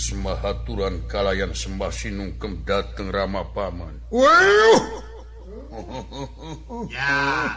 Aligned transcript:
sembah 0.00 0.40
haturan 0.40 1.04
kalayan 1.04 1.52
sembah 1.52 1.92
sinungkem 1.92 2.64
dateng 2.64 3.12
ramah 3.12 3.44
Paman 3.52 4.00
Wuh! 4.08 5.10
ya. 6.90 7.54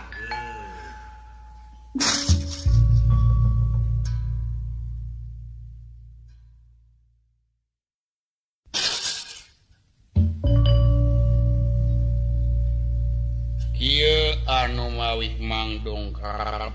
Kia 13.74 14.40
anu 14.48 14.96
mawih 14.96 15.36
mangdongkar 15.44 16.72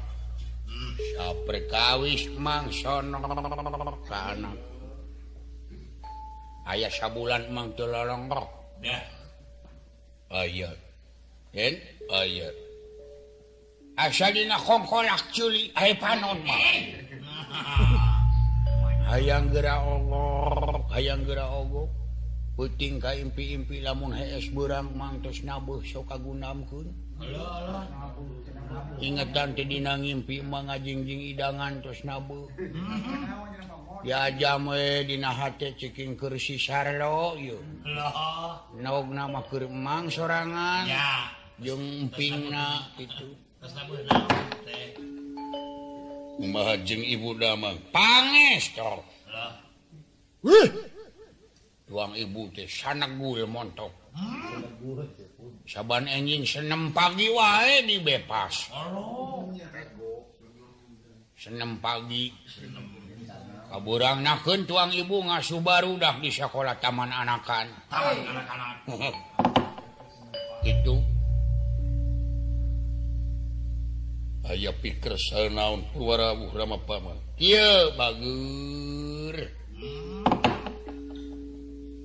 hmm. 0.68 0.92
saprekawis 1.16 2.28
mangsono 2.36 3.16
sabulan 6.98 7.46
mang 7.54 7.70
lolong 7.78 8.26
dina 14.34 14.58
kongkolak 14.58 15.22
culi 15.30 15.70
ay 15.78 15.94
panon 15.94 16.42
mah 16.42 16.62
hayang 19.14 19.46
gerak 19.54 19.78
ogok 19.78 20.90
hayang 20.90 21.22
gerak 21.22 21.46
ogok. 21.46 21.90
Puting 22.58 22.98
ka 22.98 23.14
impi-impi 23.14 23.86
lamun 23.86 24.10
hees 24.10 24.50
burang 24.50 24.90
mantos 24.98 25.46
nabuh 25.46 25.78
sok 25.86 26.10
kagunamkeun 26.10 26.90
ingetan 28.98 29.54
teh 29.54 29.62
dina 29.62 29.94
ngimpi 29.94 30.42
mga 30.42 30.66
ngajingjing 30.66 31.22
idangan 31.38 31.78
tos 31.78 32.02
nabuh. 32.02 32.50
ya 34.04 34.30
nama 39.10 39.40
Naang 39.68 40.06
sorangan. 40.10 40.84
Jeping 41.58 42.54
itu. 43.02 43.26
Membahajeng 46.38 47.02
ibu 47.02 47.34
damang 47.34 47.74
panes 47.90 48.70
Tuang 51.88 52.12
ibu 52.14 52.46
teh 52.54 52.68
sanak 52.70 53.10
gue 53.18 53.42
montok. 53.48 53.90
Saban 55.66 56.06
enjing 56.06 56.46
senem 56.46 56.94
pagi 56.94 57.26
wae 57.32 57.82
di 57.84 57.98
bepas. 57.98 58.70
Senem 61.34 61.80
pagi. 61.82 62.30
Senem 62.46 62.87
kaburang 63.68 64.24
naken 64.24 64.64
tuang 64.64 64.90
ibu 64.96 65.20
ngasubaru 65.28 66.00
dah 66.00 66.16
di 66.18 66.32
sekolah 66.32 66.80
taman 66.80 67.12
anakan. 67.12 67.68
Itu 70.72 70.96
aya 74.48 74.72
pikir 74.72 75.14
naon 75.52 75.84
purwarabu 75.92 76.48
rama 76.56 76.80
paman. 76.82 77.20
Iya 77.36 77.92
bagur 77.94 79.36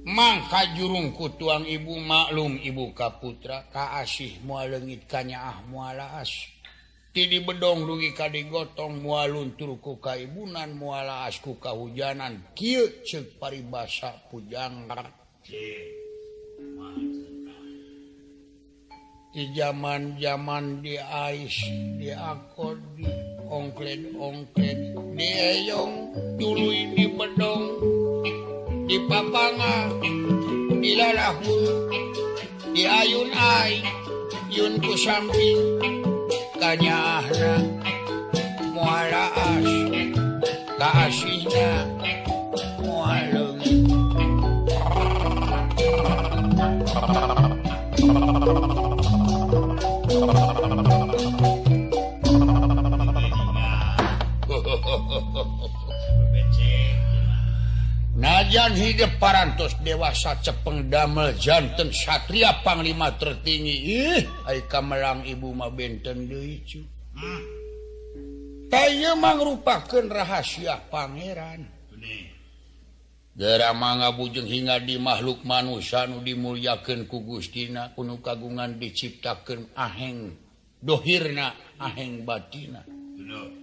mangka 0.04 0.76
jurungku 0.78 1.40
tuang 1.40 1.66
ibu 1.66 1.98
maklum 1.98 2.60
ibu 2.60 2.92
kaputra 2.92 3.72
kaasih 3.72 4.44
mualengit 4.44 5.08
kanya 5.08 5.50
ah 5.50 5.58
mualaas. 5.66 6.53
Tidi 7.14 7.46
bedong 7.46 7.86
dugi 7.86 8.10
kadi 8.10 8.50
gotong 8.50 9.06
mualun 9.06 9.54
turku 9.54 10.02
kaibunan 10.02 10.74
muala 10.74 11.30
asku 11.30 11.62
kahujanan 11.62 12.42
kieu 12.58 12.90
ceuk 13.06 13.38
paribasa 13.38 14.18
pujangar. 14.34 15.14
Di 19.30 19.44
zaman-zaman 19.54 20.82
di 20.82 20.98
ais, 20.98 21.54
di 22.02 22.10
akor, 22.10 22.82
di 22.98 23.06
ongklet-ongklet, 23.46 24.98
di 25.14 25.28
eyong, 25.30 25.94
tuluy 26.42 26.98
di 26.98 27.14
bedong, 27.14 27.66
di 28.90 28.98
papanga, 29.06 30.02
di 30.82 30.92
lalahun, 30.98 31.62
di 32.74 32.90
ayun 32.90 33.30
ay, 33.38 33.86
yun 34.50 34.82
ku 34.82 34.98
samping, 34.98 36.03
tanya 36.64 37.20
muara 38.72 39.28
kasihnya 40.80 41.84
mualum 42.80 43.60
Thank 50.14 50.38
you. 50.38 50.43
Rajan 58.54 58.78
Hide 58.78 59.18
parantos 59.18 59.74
dewasa 59.82 60.38
cepeng 60.38 60.86
damel 60.86 61.34
jantan 61.42 61.90
Satria 61.90 62.62
Panglima 62.62 63.10
tertinggi. 63.18 63.98
Ih 63.98 64.22
kamelang 64.70 65.26
ibu 65.26 65.58
ma 65.58 65.74
benten 65.74 66.30
saya 68.70 69.18
hmm. 69.18 69.26
merupakan 69.26 70.06
rahasia 70.06 70.86
Pangeran. 70.86 71.66
Daerah 73.34 73.74
manga 73.74 74.14
bujeng 74.14 74.46
hingga 74.46 74.78
di 74.86 75.02
makhluk 75.02 75.42
manusia 75.42 76.06
nu 76.06 76.22
dimulyakeun 76.22 77.10
ku 77.10 77.26
Gustina 77.26 77.90
penuh 77.90 78.22
kagungan 78.22 78.78
diciptakan 78.78 79.74
aheng 79.74 80.30
dohirna 80.78 81.58
aheng 81.82 82.22
batina. 82.22 82.86
Bener. 82.86 83.63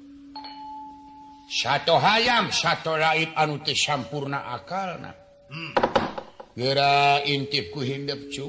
satu 1.51 1.99
hayam 1.99 2.55
satu 2.55 2.95
raib 2.95 3.35
anu 3.35 3.59
sampurna 3.75 4.55
akal 4.55 5.03
gera 6.55 7.19
intipku 7.27 7.83
hindep 7.83 8.31
cu. 8.31 8.47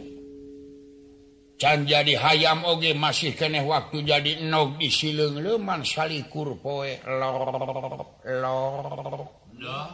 Can 1.61 1.85
jadi 1.85 2.17
hayam 2.17 2.66
oge 2.66 2.97
masih 2.97 3.38
keneh 3.38 3.61
waktu 3.61 4.01
jadi 4.01 4.41
nog 4.50 4.81
di 4.81 4.90
sileng 4.90 5.38
leman 5.38 5.85
salikur 5.85 6.57
poe. 6.57 6.97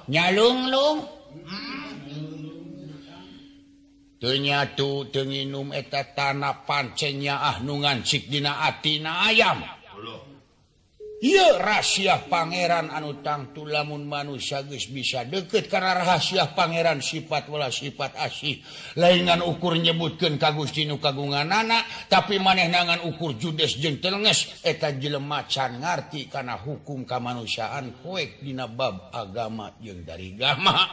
Nyalunglung 0.07 0.99
lor 4.23 4.39
nyalung 4.39 4.71
lung 4.79 5.11
tenginum 5.11 5.75
eta 5.75 6.07
tanah 6.15 6.63
pancenya 6.63 7.35
ahnungan 7.51 7.99
sikdina 8.07 8.63
atina 8.63 9.27
ayam. 9.27 9.76
Rahasia 11.17 12.29
Pangeran 12.29 12.93
anu 12.93 13.25
tangtu 13.25 13.65
lamun 13.65 14.05
manusia 14.05 14.61
guys 14.61 14.85
bisa 14.85 15.25
deket 15.25 15.65
karena 15.65 15.97
rahasia 15.97 16.53
Pangeran 16.53 17.01
sifat 17.01 17.49
wala 17.49 17.73
sifat 17.73 18.13
asih. 18.21 18.61
Laingan 19.01 19.41
ukur 19.41 19.73
nyebutkan 19.81 20.37
kagustinu 20.37 21.01
kagungan 21.01 21.49
anak 21.49 21.89
tapi 22.05 22.37
manehnangan 22.37 23.01
ukur 23.09 23.33
judes 23.33 23.81
jengtelnges 23.81 24.61
eta 24.61 24.93
jelemacan 24.93 25.81
ngerti 25.81 26.29
karena 26.29 26.53
hukum 26.61 27.01
kemanusiaan 27.01 27.97
koek 28.05 28.45
dinabab 28.45 29.09
agama 29.09 29.73
yang 29.81 30.05
dari 30.05 30.37
gama. 30.37 30.85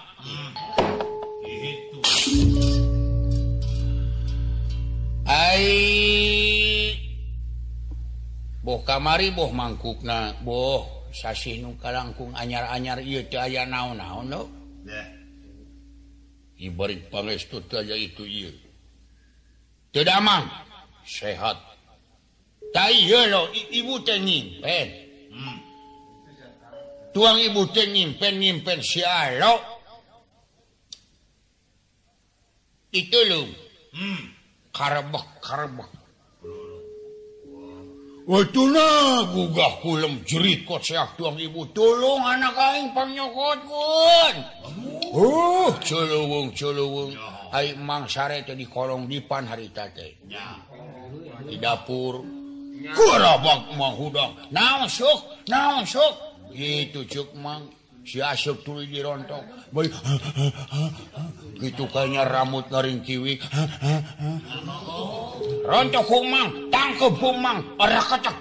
Hai 5.29 7.04
boh 8.65 8.81
kamari 8.81 9.29
boh 9.29 9.53
mangkuk 9.53 10.01
na 10.01 10.33
boh 10.41 11.13
sasi 11.13 11.61
nu 11.61 11.77
kalangkung 11.77 12.33
anyar-anyar 12.33 13.05
ieu 13.05 13.23
teu 13.29 13.39
aya 13.39 13.69
naon-naon 13.69 14.27
no? 14.27 14.43
Ibarik 16.57 17.13
pangestu 17.13 17.61
teu 17.69 17.85
aya 17.85 17.95
itu 17.95 18.25
ieu. 18.25 18.53
Teu 19.93 20.03
damang 20.03 20.49
sehat. 21.05 21.61
Tai 22.73 22.91
ieu 22.91 23.29
lo 23.29 23.53
ibu 23.53 24.01
teh 24.03 24.19
nyimpen. 24.19 24.89
Hmm. 25.35 25.59
tuang 27.15 27.39
ibu 27.39 27.63
teh 27.71 27.87
nyimpen 27.87 28.43
nyimpen 28.43 28.83
si 28.83 29.03
alo 29.03 29.63
itu 32.95 33.19
lu 33.31 33.43
hmm. 33.95 34.23
karbek 34.75 35.27
karbek 35.39 35.91
gugah 38.25 39.73
kulem 39.85 40.25
jerit 40.25 40.65
kot 40.65 40.81
seak 40.81 41.17
tuang 41.17 41.37
ibu. 41.37 41.69
Tolong 41.77 42.25
anak 42.25 42.57
aing 42.57 42.89
pamnyokot 42.97 43.61
kun 43.69 44.37
uh 45.15 45.69
oh, 45.69 45.71
celuwung 45.85 46.51
celuwung 46.57 47.15
Ai 47.55 47.79
mang 47.79 48.11
sare 48.11 48.43
teh 48.43 48.59
di 48.59 48.67
kolong 48.67 49.07
dipan 49.07 49.47
harita 49.47 49.87
teh 49.95 50.19
di 51.47 51.57
dapur. 51.61 52.19
Kurabak 52.85 53.79
mang 53.79 53.95
hudang. 53.95 54.35
Naon 54.51 54.91
sok? 54.91 55.47
Naon 55.47 55.87
sok? 55.87 56.15
Itu 56.51 57.07
cuk 57.07 57.31
mang. 57.39 57.71
dirontok 58.05 59.43
gitu 61.59 61.85
kayaknya 61.89 62.29
rambut 62.29 62.69
ngering 62.69 63.01
kiwi. 63.01 63.41
Rontok 65.65 66.05
humang 66.13 66.69
tangkep 66.69 67.15
humang 67.17 67.65
orang 67.81 68.05
kecek 68.05 68.37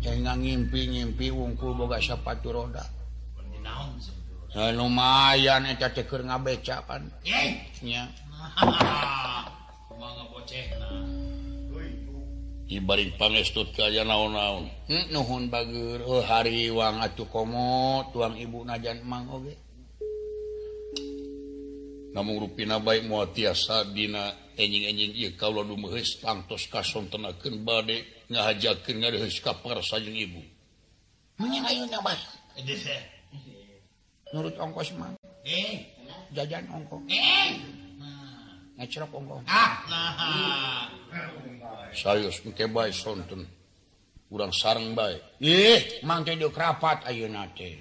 Jangan 0.02 0.42
ngimpi-ngimpi 0.42 1.30
wungkul 1.30 1.78
boga 1.78 2.02
sepatu 2.02 2.50
roda. 2.50 2.82
Nah, 4.56 4.72
lumayan 4.74 5.70
eta 5.70 5.94
teh 5.94 6.10
keur 6.10 6.26
ngabecakan. 6.26 7.06
Ye. 7.22 7.54
Nya. 7.86 8.10
ibaring 12.66 13.14
pangestut 13.14 13.70
aja 13.78 14.02
naon-naun 14.02 14.66
hmm, 14.90 15.14
nuhun 15.14 15.46
bager 15.46 16.02
oh, 16.02 16.22
hari 16.22 16.66
wang 16.74 16.98
acu 16.98 17.22
komo 17.30 18.02
tuang 18.10 18.34
ibu 18.34 18.66
najan 18.66 19.02
mang 19.06 19.30
oge. 19.30 19.54
Namun 22.16 22.48
rupina 22.48 22.80
baik 22.80 23.04
mau 23.12 23.28
tiasa 23.28 23.92
dina 23.92 24.32
enjing-enjing 24.56 25.12
iya 25.12 25.30
kalau 25.36 25.60
dumuhis 25.60 26.16
tangtos 26.16 26.64
kason 26.72 27.12
tenakan 27.12 27.60
bade 27.60 28.24
ngahajakin 28.32 29.04
ngadehis 29.04 29.38
kapar 29.44 29.78
sajeng 29.84 30.16
ibu. 30.16 30.40
Menyangayu 31.36 31.84
nabas 31.92 32.18
nurut 34.32 34.56
ongkos 34.58 34.90
mang 34.96 35.14
eh. 35.44 35.92
Jajan 36.34 36.66
ongkos. 36.72 37.04
Eh. 37.12 37.85
kurang 38.76 39.08
Urang 44.26 44.50
sareng 44.50 44.98
bae. 44.98 45.38
Ih, 45.38 46.02
mang 46.02 46.26
teh 46.26 46.34
deukeut 46.34 46.58
rapat 46.58 47.06
ayeuna 47.06 47.46
teh. 47.54 47.78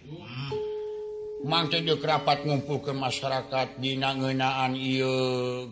Mang 1.42 1.74
teh 1.74 1.82
kerapat 1.82 2.46
ngumpul 2.46 2.86
ke 2.86 2.94
masyarakat 2.94 3.82
dina 3.82 4.14
ngeunaan 4.14 4.78
ieu 4.78 5.66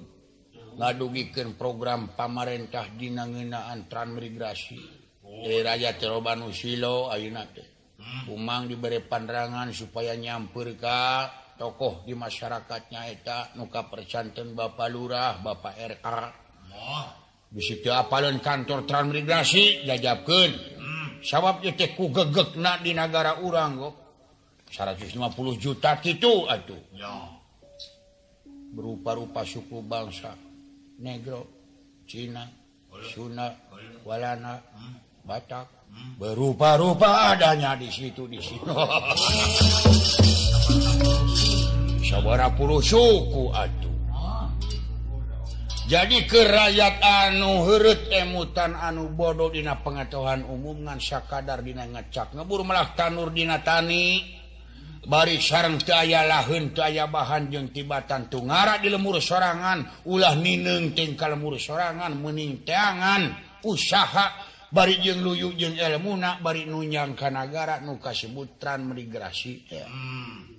ngadugikeun 0.73 1.53
program 1.53 2.17
pamarentah 2.17 2.89
dinangenaan 2.97 3.85
transmigrasi. 3.85 4.81
Oh. 5.21 5.45
Eh, 5.45 5.61
Deraja 5.61 5.93
Terobanu 5.93 6.49
ayeuna 7.13 7.45
teh. 7.53 7.69
Umang 8.33 8.65
diberi 8.65 8.99
pandangan 8.99 9.69
supaya 9.71 10.17
nyampur 10.17 10.73
Ka 10.75 11.29
tokoh 11.63 12.03
di 12.03 12.11
masyarakatnya 12.11 13.07
eta 13.07 13.55
nuka 13.55 13.87
percanten 13.87 14.51
Bapak 14.51 14.91
Lurah 14.91 15.39
Bapak 15.39 15.79
RK 15.79 16.07
bisik 17.55 17.87
apalun 17.87 18.43
kantor 18.43 18.83
transmigrasi 18.83 19.87
jajabkan 19.87 20.51
sabab 21.23 21.63
ku 21.95 22.11
gegek 22.11 22.59
na 22.59 22.83
di 22.83 22.91
negara 22.91 23.39
urang 23.39 23.79
kok 23.79 24.03
150 24.73 25.61
juta 25.61 26.01
gitu 26.01 26.49
atuh. 26.49 26.81
Berupa-rupa 28.73 29.45
suku 29.45 29.85
bangsa. 29.85 30.33
Negro 30.97 31.45
Cina 32.09 32.49
Sunda 33.13 33.53
Walana 34.01 34.57
Batak. 35.21 35.85
Berupa-rupa 36.17 37.37
adanya 37.37 37.77
di 37.77 37.85
situ 37.93 38.25
di 38.25 38.41
sini. 38.41 38.65
sabapur 42.13 42.77
suku 42.77 43.49
atuh. 43.49 43.89
Jadi 45.83 46.23
kerayat 46.29 47.03
anu 47.03 47.67
hurut 47.67 48.07
emutan 48.07 48.77
anu 48.77 49.11
bodoh 49.11 49.51
dina 49.51 49.83
pengetahuan 49.83 50.45
ngan 50.47 50.99
sakadar 51.01 51.59
dina 51.59 51.83
ngecak. 51.89 52.37
Ngebur 52.37 52.63
melah 52.63 52.93
tanur 52.95 53.33
dina 53.33 53.59
tani. 53.65 54.39
Bari 55.03 55.35
sarang 55.35 55.83
aya 55.91 56.23
lahun 56.23 56.71
aya 56.79 57.11
bahan 57.11 57.51
jeung 57.51 57.75
tibatan 57.75 58.31
tu 58.31 58.39
ngara 58.39 58.79
di 58.79 58.87
lemur 58.87 59.19
sorangan. 59.19 60.07
Ulah 60.07 60.39
nineng 60.39 60.95
tingkal 60.95 61.35
lemur 61.35 61.59
sorangan 61.59 62.15
mening 62.15 62.63
teangan 62.63 63.35
usaha 63.67 64.31
bari 64.71 65.03
jeung 65.03 65.19
luyu 65.19 65.51
jeung 65.59 65.75
elmuna 65.75 66.39
bari 66.39 66.63
nunyang 66.63 67.19
kanagara 67.19 67.83
nu 67.83 67.99
kasebutran 67.99 68.87
migrasi 68.87 69.67
ya. 69.67 69.83
hmm. 69.91 70.52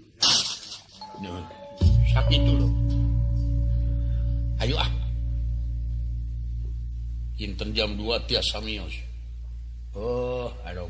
sakit 2.15 2.41
dulu 2.43 2.69
ayo 4.63 4.79
ah 4.79 4.91
Inten 7.35 7.75
jam 7.75 7.99
2 7.99 8.31
tiasa 8.31 8.63
mios 8.63 8.95
oh 9.99 10.51
aduh 10.63 10.87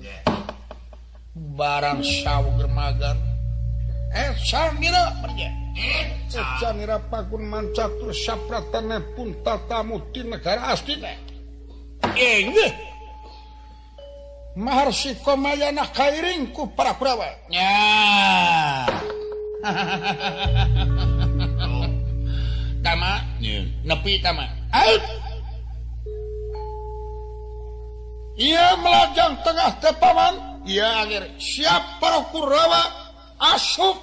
yeah. 0.00 0.20
barang 1.32 2.04
saw 2.04 2.44
germagan 2.60 3.16
eh 4.12 4.36
sangira 4.44 5.16
pergi 5.24 5.48
eh, 5.76 6.22
Canira 6.32 6.96
pakun 6.96 7.44
mancak 7.44 7.92
terus 8.00 8.24
sapratane 8.24 9.12
pun 9.12 9.36
tatamu 9.44 10.00
di 10.12 10.24
negara 10.24 10.72
asli 10.72 10.96
teh. 10.96 11.16
Inggih. 12.08 12.72
Eh. 12.72 12.72
Mahar 14.56 14.92
si 14.92 15.16
komayana 15.20 15.88
kairing 15.92 16.52
ku 16.52 16.72
para 16.72 16.96
kurawa 16.96 17.24
Ya. 17.48 17.64
Ah. 17.64 19.21
tama? 22.84 23.12
Nepi 23.86 24.18
tama. 24.18 24.42
Ia 28.42 28.74
melajang 28.80 29.38
tengah 29.46 29.70
tepaman. 29.78 30.66
Ia 30.66 31.06
akhir. 31.06 31.30
Siap 31.38 32.02
para 32.02 32.26
kurawa. 32.34 32.82
Asup. 33.38 33.98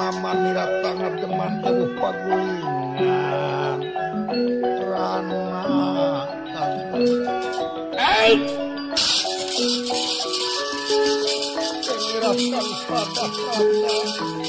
mama 0.00 0.32
miratangat 0.32 1.12
teman 1.20 1.60
tuh 1.60 1.92
pagulingan 2.00 3.04
nah, 3.04 3.76
rana 4.88 5.44
Hey! 8.00 8.32
Miratangat 12.00 12.64
pada 12.88 13.24
pada 13.28 14.39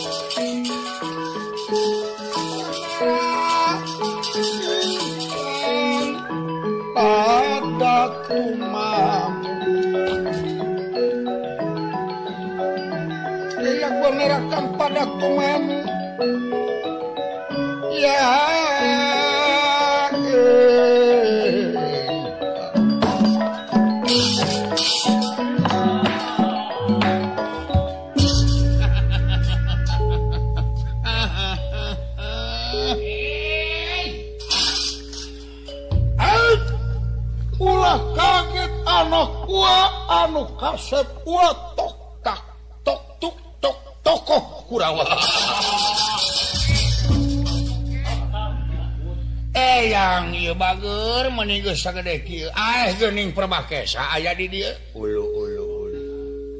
saging 51.81 53.33
permakesa 53.33 54.13
aya 54.13 54.37
di 54.37 54.45
dia 54.45 54.69
ulu, 54.93 55.25
ulu, 55.33 55.65
ulu. 55.89 56.01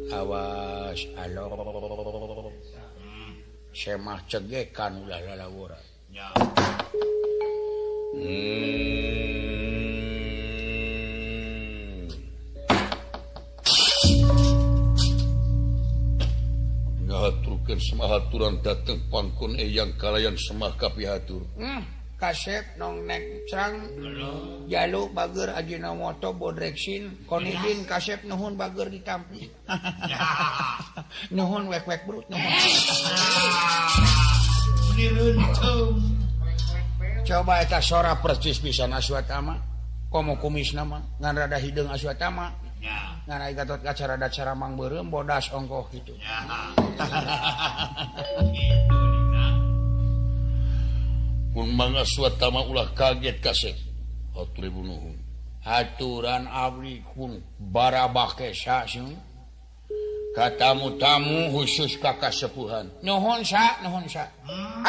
awas 0.10 0.98
hmm, 2.98 3.38
semah 3.70 4.18
cegekan 4.26 5.06
udah 5.06 5.22
lalaura 5.22 5.78
hmm. 8.18 8.90
ngaturkan 17.06 17.78
semahaturan 17.78 18.58
datang 18.66 18.98
pangkun 19.14 19.54
eyang 19.62 19.94
kalayan 20.02 20.34
semah 20.34 20.74
kapihatur 20.82 21.46
hmm. 21.62 22.01
kasep 22.22 22.78
nongnek 22.78 23.50
cerang 23.50 23.82
jaluk 24.70 25.10
Bager 25.18 25.58
Ajinomoto 25.58 26.38
bodreksin 26.38 27.26
konidin 27.26 27.82
kasep 27.90 28.22
nuhun 28.30 28.54
Bager 28.54 28.94
ditampi 28.94 29.50
nuhun 31.36 31.66
wek-wek 31.74 32.06
brut 32.06 32.30
eh. 32.30 32.38
ah. 32.38 32.48
coba 37.26 37.66
eta 37.66 37.82
sora 37.82 38.14
persis 38.22 38.62
bisa 38.62 38.86
aswatama 38.86 39.72
komo 40.12 40.36
kumis 40.38 40.76
nama. 40.76 41.00
Ngan 41.24 41.36
rada 41.40 41.58
hidung 41.58 41.88
aswatama 41.88 42.52
ngan 43.30 43.42
ai 43.42 43.54
gatot 43.54 43.80
kacara 43.80 44.18
rada 44.20 44.28
cara 44.28 44.52
mang 44.58 44.76
beureum 44.76 45.08
bodas 45.08 45.48
ongkoh 45.56 45.88
gitu. 45.94 46.14
pun 51.52 51.68
mangga 51.76 52.08
suatama 52.08 52.66
ulah 52.68 52.92
kaget 52.96 53.38
kasih. 53.44 53.76
Aturan 55.62 56.50
Abrikun. 56.50 57.44
Barabakun 57.60 59.14
katamu 60.32 60.96
tamu 60.96 61.52
khusus 61.52 62.00
kakak 62.00 62.32
sepuhan. 62.32 62.88
Nuhun 63.04 63.44
sa, 63.44 63.84
nuhun 63.84 64.08
sa. 64.08 64.26
Hmm. 64.48 64.84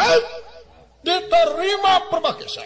diterima 1.02 1.99
perbakesa 2.07 2.62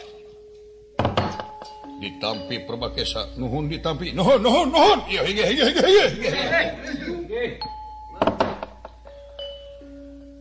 ditampi 1.97 2.61
perbakesa 2.69 3.33
nuhun 3.41 3.73
ditampi. 3.73 4.13
Nuhun 4.13 4.45
nuhun 4.45 4.69
nuhun 4.69 5.01
iya 5.09 5.25
iya 5.25 5.47
iya 5.49 5.67
iya 5.73 6.07
iya 6.13 7.49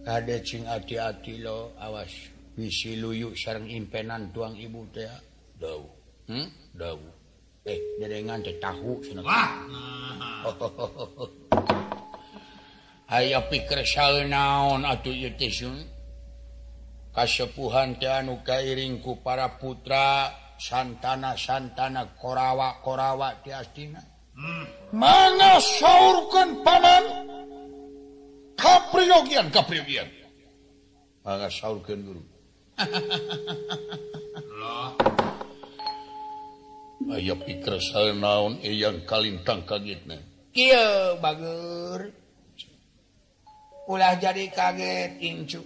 ada 0.05 0.37
cing 0.45 0.67
hati-hati 0.69 1.41
lo 1.41 1.73
awas. 1.81 2.34
bisi 2.55 2.95
luyu 2.95 3.35
sareng 3.35 3.67
impenan 3.67 4.31
tuang 4.31 4.55
ibu 4.55 4.87
teh 4.95 5.11
dau. 5.59 5.91
Hmm? 6.31 6.47
dau. 6.71 6.95
Eh 7.67 7.99
dedengan 7.99 8.39
teh 8.39 8.55
tahu 8.63 9.03
cenah 9.03 9.23
wah! 9.27 9.51
Aya 13.15 13.37
pikir 13.45 13.85
sal 13.85 14.25
naon 14.25 14.81
atuh 14.87 15.13
ieu 15.13 15.35
teh 15.35 15.51
sun? 15.51 15.83
Kasepuhan 17.11 17.99
teh 17.99 18.09
anu 18.09 18.39
kairing 18.41 19.03
ku 19.03 19.19
para 19.19 19.59
putra 19.59 20.31
santana 20.55 21.35
santana 21.35 22.15
korawa 22.15 22.79
korawa 22.79 23.35
ti 23.43 23.51
astina. 23.51 24.15
Hmm. 24.35 24.67
mangga 24.91 25.63
saurkeun 25.63 26.59
paman 26.59 27.03
kapriogian 28.59 29.47
kapriogian 29.47 30.11
mangga 31.23 31.47
saurkeun 31.47 32.03
guru. 32.03 32.34
Ayo 37.15 37.39
pikir 37.39 37.79
saya 37.79 38.11
naon 38.11 38.59
yang 38.59 39.07
kalintang 39.07 39.63
kagetna 39.63 40.19
Kieu 40.55 41.19
bager. 41.19 42.15
Ulah 43.91 44.15
jadi 44.15 44.47
kaget 44.47 45.19
incu. 45.19 45.59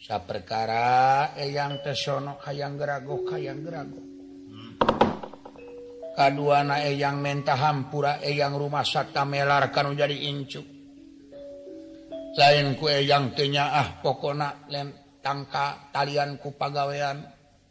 Saperkara 0.00 1.36
eyang 1.36 1.84
tesono 1.84 2.40
hayang 2.40 2.80
gerago 2.80 3.20
hayang 3.28 3.60
gerago. 3.60 4.00
Kaduana 6.16 6.80
eyang 6.88 7.20
menta 7.20 7.52
hampura 7.52 8.24
eyang 8.24 8.56
rumah 8.56 8.80
sakta 8.80 9.28
melar 9.28 9.68
kanu 9.68 9.92
jadi 9.92 10.16
incu. 10.32 10.64
Lain 12.32 12.80
ku 12.80 12.88
eyang 12.88 13.36
tenya 13.36 13.76
ah 13.76 14.00
pokona 14.00 14.72
lem 14.72 15.01
tangka 15.22 15.94
talian 15.94 16.42
ku 16.42 16.58
pagawean. 16.58 17.22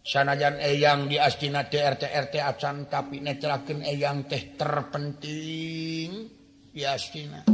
Sanajan 0.02 0.58
eyang 0.58 1.06
di 1.06 1.22
astina 1.22 1.70
TRTRT 1.70 2.42
acan 2.42 2.90
tapi 2.90 3.22
netlaken 3.22 3.86
eyang 3.86 4.26
teh 4.26 4.58
terpenting 4.58 6.10
di 6.74 6.82
astina. 6.82 7.46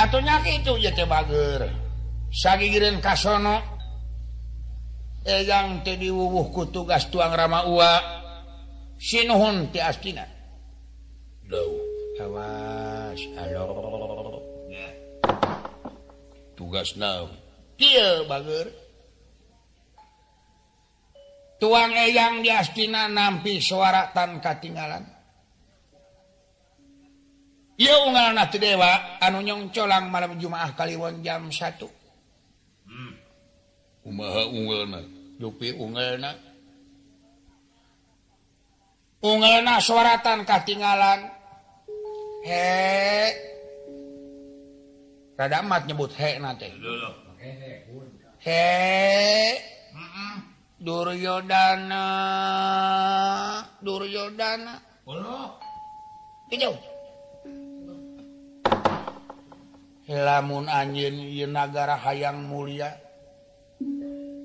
Atunya 0.00 0.40
kitu 0.40 0.80
ye 0.80 0.88
ya 0.88 0.96
teh 0.96 1.04
bager. 1.04 1.68
Sagigirin 2.32 3.04
kasono 3.04 3.60
eyang 5.28 5.84
teh 5.84 6.00
diwuwuh 6.00 6.48
ku 6.48 6.72
tugas 6.72 7.12
tuang 7.12 7.36
rama 7.36 7.68
ua. 7.68 7.92
Sinuhun 8.96 9.68
ti 9.68 9.84
astina. 9.84 10.24
Duh, 11.44 11.76
awas, 12.24 13.20
alor. 13.36 14.23
tugas 16.74 16.98
na 16.98 17.22
tuang 21.62 21.94
eyang 21.94 22.42
diastina 22.42 23.06
nampi 23.06 23.62
suara 23.62 24.10
tan 24.10 24.42
katinggalan 24.42 25.06
dewa 28.58 29.22
anu 29.22 29.38
nyongcolang 29.46 30.10
malam 30.10 30.34
jumaah 30.34 30.74
Kaliwon 30.74 31.22
jam 31.22 31.46
1 31.46 31.78
kumaha 34.02 34.42
hmm. 34.42 34.54
unggalna 34.58 34.98
dupi 35.38 35.78
unggalna 35.78 36.34
unggalna 39.22 39.78
suaratan 39.78 40.42
katinggalan 40.42 41.22
he 42.42 43.53
Radamat 45.34 45.90
nyebut 45.90 46.14
he 46.14 46.38
nanti. 46.38 46.70
He 48.38 48.62
Duryodana 50.84 52.04
Duryodana 53.82 54.74
Hijau. 56.52 56.74
Lamun 60.04 60.68
anjin 60.68 61.16
ieu 61.32 61.48
nagara 61.48 61.96
hayang 61.96 62.44
mulia 62.44 62.92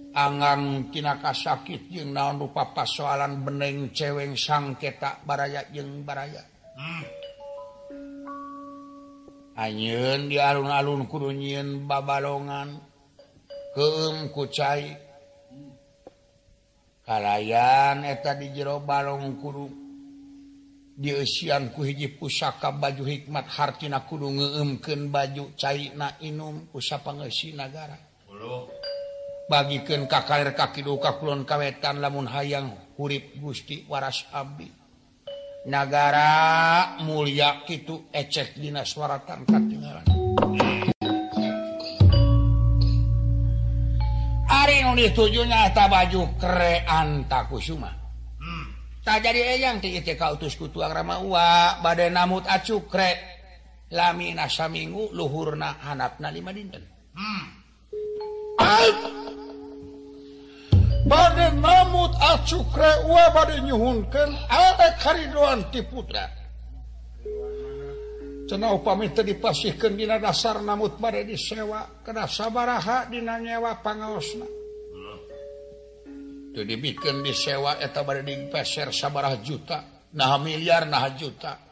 Angang 0.10 0.89
tinaka 0.89 1.38
sakit 1.38 1.93
jeung 1.93 2.17
naon 2.17 2.41
rupa 2.41 2.74
pasoalan 2.74 3.46
beneng 3.46 3.93
ceweng 3.93 4.34
sangketa 4.34 5.22
baraya 5.22 5.69
jeung 5.69 6.01
baraya. 6.01 6.41
Hmm. 6.74 7.19
anyun 9.60 10.32
di 10.32 10.39
alun-alun 10.39 11.04
kudu 11.12 11.36
nyieun 11.36 11.84
babalongan 11.84 12.80
keum 13.75 14.32
kucai 14.32 14.96
kalayan 17.04 18.08
eta 18.08 18.39
di 18.39 18.56
jero 18.56 18.80
balong 18.80 19.36
kudu 19.36 19.68
dieusian 20.96 21.75
ku 21.75 21.84
hiji 21.84 22.16
pusaka 22.16 22.72
baju 22.72 23.04
hikmat 23.04 23.51
hartina 23.51 24.08
kudu 24.08 24.32
ngeumkeun 24.32 25.12
baju 25.12 25.51
caina 25.60 26.16
inum 26.24 26.72
ku 26.72 26.80
sapangeusih 26.80 27.56
nagara 27.60 28.00
bagikeun 29.51 30.08
ka 30.08 30.24
kalir 30.24 30.56
ka 30.56 30.72
kidul 30.72 31.01
ka 31.04 31.20
kulon 31.20 31.44
kawetan 31.44 32.00
lamun 32.00 32.30
hayang 32.32 32.72
urip 32.96 33.36
Gusti 33.42 33.84
waras 33.92 34.24
abdi 34.32 34.78
negara 35.68 36.30
mulia 37.04 37.66
itu 37.68 38.08
ecek 38.13 38.56
dina 38.56 38.88
suara 38.88 39.20
tangkat 39.25 39.63
tinggalan 39.68 40.06
Ari 44.50 44.82
nu 44.82 44.98
ditujunya 44.98 45.70
eta 45.70 45.86
baju 45.92 46.39
krean 46.39 47.28
takusuma 47.28 47.92
hmm. 48.39 48.66
tak 49.04 49.25
jadi 49.25 49.60
eyang 49.60 49.84
ti 49.84 49.94
ieu 50.00 50.16
kautus 50.16 50.56
ku 50.56 50.72
tuang 50.72 50.94
rama 50.94 51.20
ramawa 51.20 51.80
bade 51.84 52.08
namut 52.08 52.48
acukre 52.48 53.39
lamina 53.89 54.46
saminggu 54.50 55.13
luhurna 55.13 55.82
hanapna 55.82 56.30
lima 56.30 56.54
dinten. 56.54 56.86
Hmm. 57.13 57.46
bade 61.10 61.58
namut 61.58 62.13
acukre 62.22 63.10
bad 63.10 63.50
nyhunkan 63.66 64.30
karidoan 65.01 65.74
ti 65.74 65.82
putra. 65.82 66.30
Cenah 68.50 68.74
upami 68.74 69.13
dipasihkan 69.13 69.98
dina 69.98 70.22
dasar 70.22 70.62
namut 70.62 71.01
bade 71.01 71.25
disewa 71.25 72.06
ke 72.06 72.13
sabaraha 72.30 73.10
dina 73.10 73.42
nyewa 73.42 73.82
pangaosna. 73.82 74.46
Itu 76.54 76.62
dibikin 76.66 77.25
disewa 77.25 77.82
eta 77.82 78.06
bad 78.06 78.22
digeser 78.22 78.94
sabaraha 78.94 79.38
juta 79.42 79.78
nah 80.13 80.38
miliar 80.38 80.86
nah 80.86 81.10
juta. 81.18 81.69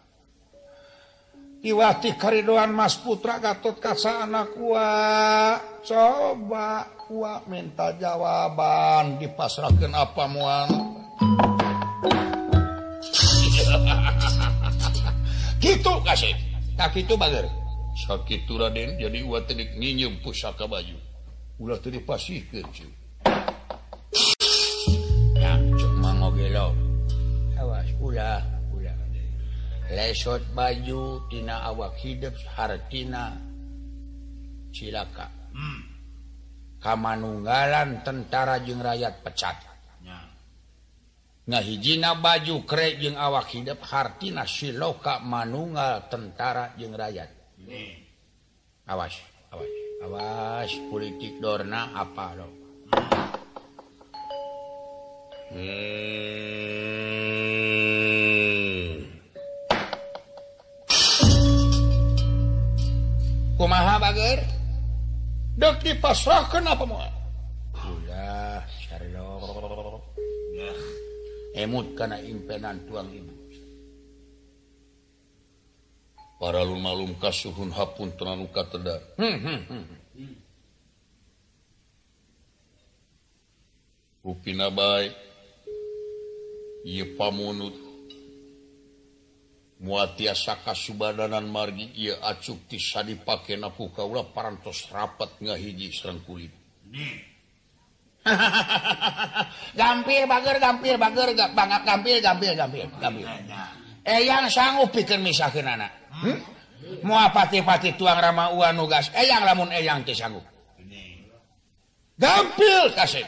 Iwati 1.68 2.16
Karidoan 2.16 2.72
Mas 2.72 2.96
Putra 2.96 3.44
Gatot 3.44 3.76
Kasa 3.84 4.24
anak 4.24 4.56
wa 4.56 4.88
coba 5.84 6.88
wa 7.12 7.44
minta 7.44 7.92
jawaban 7.92 9.20
dipasrahkan 9.20 9.92
apa 9.92 10.24
muan? 10.32 10.72
Gitu 15.60 15.92
kasih. 16.08 16.32
Tak 16.80 16.96
itu 16.96 17.20
bager. 17.20 17.44
Sakit 18.08 18.48
Raden 18.48 18.96
jadi 18.96 19.20
wa 19.28 19.44
tedik 19.44 19.76
nyinyum 19.76 20.24
pusaka 20.24 20.72
baju. 20.72 20.96
Ulah 21.60 21.84
tadi 21.84 22.00
pasti 22.00 22.48
kecil 22.48 22.88
yang 25.36 25.68
cuma 25.76 26.16
ngogelok. 26.16 26.72
Awas 27.60 27.92
ulah. 28.00 28.57
lesot 29.88 30.44
baju 30.52 31.24
tina 31.32 31.64
awak 31.72 31.96
hidup 32.04 32.36
hartina 32.56 33.40
silaka 34.76 35.32
hmm. 35.56 35.82
kamanunggalan 36.84 38.04
tentara 38.04 38.60
jeung 38.68 38.84
rakyat 38.84 39.24
pecat 39.24 39.56
yeah. 40.04 40.28
ngahijina 41.48 42.20
baju 42.20 42.68
kre 42.68 43.00
jeung 43.00 43.16
awak 43.16 43.48
hidup 43.56 43.80
hartina 43.88 44.44
siloka 44.44 45.24
manunggal 45.24 46.12
tentara 46.12 46.76
jeung 46.76 46.92
rakyat 46.92 47.32
awas 48.92 49.16
awas 49.56 49.72
awas 50.04 50.72
politik 50.92 51.40
dorna 51.40 51.96
apa 51.96 52.26
dong 52.36 52.54
hmm. 55.56 55.58
Eh. 55.58 58.27
kumaha 63.58 63.98
bager? 63.98 64.40
Dek 65.58 65.82
dipasrahkan 65.82 66.70
apa 66.70 66.86
mau 66.86 67.02
udah 67.88 68.62
syariah 68.86 69.26
emut 71.58 71.98
karena 71.98 72.22
impenan 72.22 72.78
tuang 72.86 73.10
ibu. 73.10 73.34
Para 76.38 76.62
lumalum 76.62 77.18
kasuhun 77.18 77.74
hapun 77.74 78.14
tenanuka 78.14 78.62
terdar 78.70 79.02
hmm, 79.18 79.38
hmm, 79.42 79.62
hmm. 79.74 79.86
hmm. 79.90 80.36
Upina 84.22 84.70
baik 84.70 85.18
Ia 86.86 87.10
pamunut 87.18 87.74
muaasa 89.78 90.58
kasubadanan 90.66 91.46
margi 91.46 91.94
ia 91.94 92.18
acuk 92.26 92.66
tisa 92.66 93.06
dipakai 93.06 93.62
naku 93.62 93.94
kaula 93.94 94.26
parantos 94.26 94.90
rapat 94.90 95.38
ngahiji 95.38 95.94
serang 95.94 96.22
kulit. 96.26 96.50
Gampir 99.80 100.28
bager 100.28 100.58
gampir 100.60 100.96
bager 101.00 101.32
banget 101.56 101.82
gampir 101.88 102.18
gampir 102.20 102.52
gampir 102.60 102.84
gampir 103.00 103.24
eh 104.04 104.20
yang 104.28 104.52
sanggup 104.52 104.92
pikir 104.92 105.20
misakin 105.20 105.68
anak. 105.68 105.92
Hmm? 106.12 106.40
mua 107.04 107.28
pati-pati 107.36 108.00
tuang 108.00 108.16
rama 108.20 108.52
uan 108.56 108.76
nugas 108.76 109.12
eh 109.12 109.28
yang 109.28 109.44
lamun 109.44 109.72
eh 109.72 109.84
yang 109.84 110.04
sanggup. 110.12 110.44
Gampil 112.18 112.92
kasih. 112.98 113.26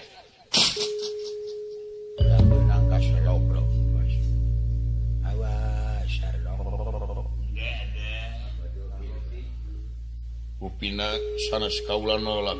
upina 10.59 11.15
sanes 11.49 11.79
kaula 11.87 12.19
nolak 12.19 12.59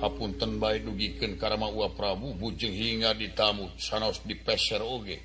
hapunten 0.00 0.56
baik 0.56 0.88
dugiken 0.88 1.36
karma 1.36 1.68
ua 1.68 1.92
Prabu 1.92 2.34
bujeng 2.34 2.72
hingga 2.72 3.12
ditamu 3.14 3.68
sanos 3.76 4.24
di 4.24 4.34
peser 4.34 4.80
oge. 4.80 5.18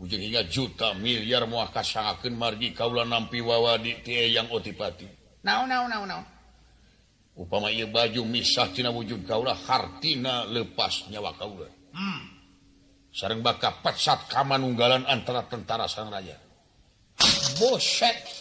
Bujeng 0.00 0.22
hingga 0.24 0.48
juta 0.48 0.96
miliar 0.96 1.44
muah 1.44 1.68
kasangakeun 1.68 2.32
margi 2.32 2.72
kaula 2.72 3.04
nampi 3.04 3.44
wawadi 3.44 4.00
ti 4.00 4.16
yang 4.32 4.48
otipati. 4.48 5.04
Naon 5.44 5.68
naon 5.68 5.90
naon 5.92 6.08
naon 6.08 6.26
upama 7.40 7.72
ieu 7.72 7.88
baju 7.88 8.24
misah 8.28 8.68
tina 8.72 8.92
wujud 8.92 9.24
kaula 9.24 9.56
hartina 9.56 10.44
lepas 10.44 11.08
nyawa 11.08 11.32
kaula. 11.40 11.68
Hmm. 11.90 12.22
sareng 13.10 13.42
bakal 13.42 13.82
pesat 13.82 14.30
kamanunggalan 14.30 15.02
antara 15.10 15.42
tentara 15.50 15.90
sang 15.90 16.08
raja. 16.14 16.38
Boset. 17.58 18.39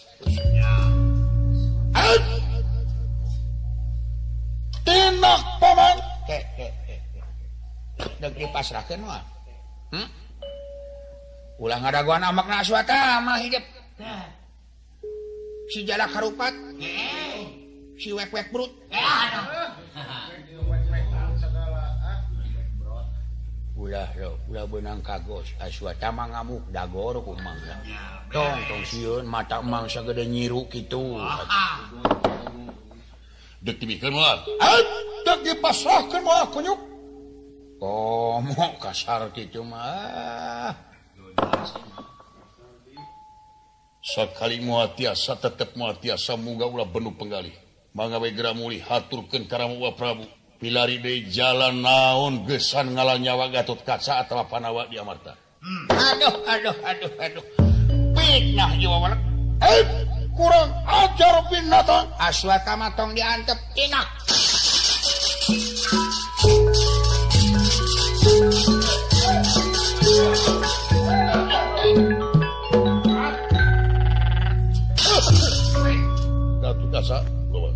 tindak 4.86 5.42
paman. 5.62 5.98
Deg 8.20 8.34
dipasrahkeun 8.36 9.02
mah. 9.04 9.24
Hmm? 9.90 10.08
ulah 11.60 11.76
ngadaguan 11.84 12.24
amakna 12.24 12.64
aswata 12.64 13.20
mah 13.20 13.36
hidup 13.44 13.60
si 15.68 15.84
jalak 15.84 16.10
karupat. 16.16 16.56
Si 18.00 18.16
wek-wek 18.16 18.48
brut 18.56 18.72
ulah 23.80 24.10
ulah 24.52 24.66
benang 24.68 25.00
kagos. 25.00 25.56
Aswa 25.64 25.96
mangamuk 26.12 26.28
ngamuk 26.30 26.64
dagor 26.76 27.16
kumang 27.24 27.56
tong 28.30 28.60
tong 28.68 28.84
siun 28.84 29.24
mata 29.24 29.64
emang 29.64 29.88
sagede 29.88 30.28
nyiru 30.28 30.68
gitu 30.68 31.16
dek 33.60 33.76
dibikin 33.80 34.16
moal 34.16 34.40
dek 35.24 35.40
dipasrahkeun 35.44 36.24
moal 36.24 36.46
kunyuk. 36.52 36.80
Komo 37.80 38.76
kasar 38.84 39.32
kitu 39.32 39.64
mah. 39.64 40.76
Sakali 44.04 44.60
moal 44.60 44.92
tiasa 44.96 45.40
tetep 45.40 45.80
moal 45.80 45.96
tiasa 45.96 46.36
muga 46.36 46.68
ulah 46.68 46.88
benu 46.88 47.16
penggalih. 47.16 47.56
Mangga 47.96 48.20
we 48.20 48.36
geramuli 48.36 48.84
haturkeun 48.84 49.48
karamu 49.48 49.80
Prabu. 49.96 50.28
pilari 50.60 51.00
di 51.00 51.24
jalan 51.32 51.80
naon 51.80 52.44
gesan 52.44 52.92
ngalah 52.92 53.16
nyawa 53.16 53.48
Gatot 53.48 53.80
Kaca 53.88 54.28
atau 54.28 54.44
Panawa 54.44 54.84
di 54.92 55.00
Amarta. 55.00 55.32
Hmm. 55.64 55.88
Aduh, 55.88 56.36
aduh, 56.44 56.76
aduh, 56.84 57.12
aduh. 57.16 57.46
Fitnah 58.20 58.72
jiwa 58.76 58.98
walak. 59.00 59.20
Eh, 59.64 59.84
kurang 60.36 60.70
ajar 60.84 61.48
binatang. 61.48 62.12
Aswata 62.20 62.76
matong 62.76 63.16
diantep 63.16 63.56
tina. 63.72 64.04
Gatot 76.60 76.90
Kaca, 76.92 77.18
bawa. 77.48 77.72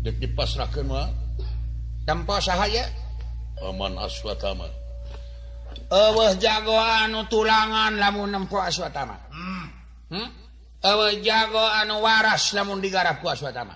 Dek 0.00 0.16
dipasrahkan 0.16 0.88
mah. 0.88 1.25
tempo 2.06 2.38
sahaya? 2.38 2.86
Aman 3.66 3.98
aswatama. 3.98 4.70
Awah 5.90 6.32
jagoan 6.38 7.12
tulangan 7.26 7.98
lamun 7.98 8.30
nempo 8.30 8.62
aswatama. 8.62 9.18
Hmm. 9.34 9.66
hmm? 10.14 10.28
Awah 10.86 11.12
jago 11.20 11.60
anu 11.60 12.00
waras 12.00 12.54
lamun 12.54 12.78
digarap 12.78 13.18
ku 13.18 13.26
aswatama. 13.26 13.74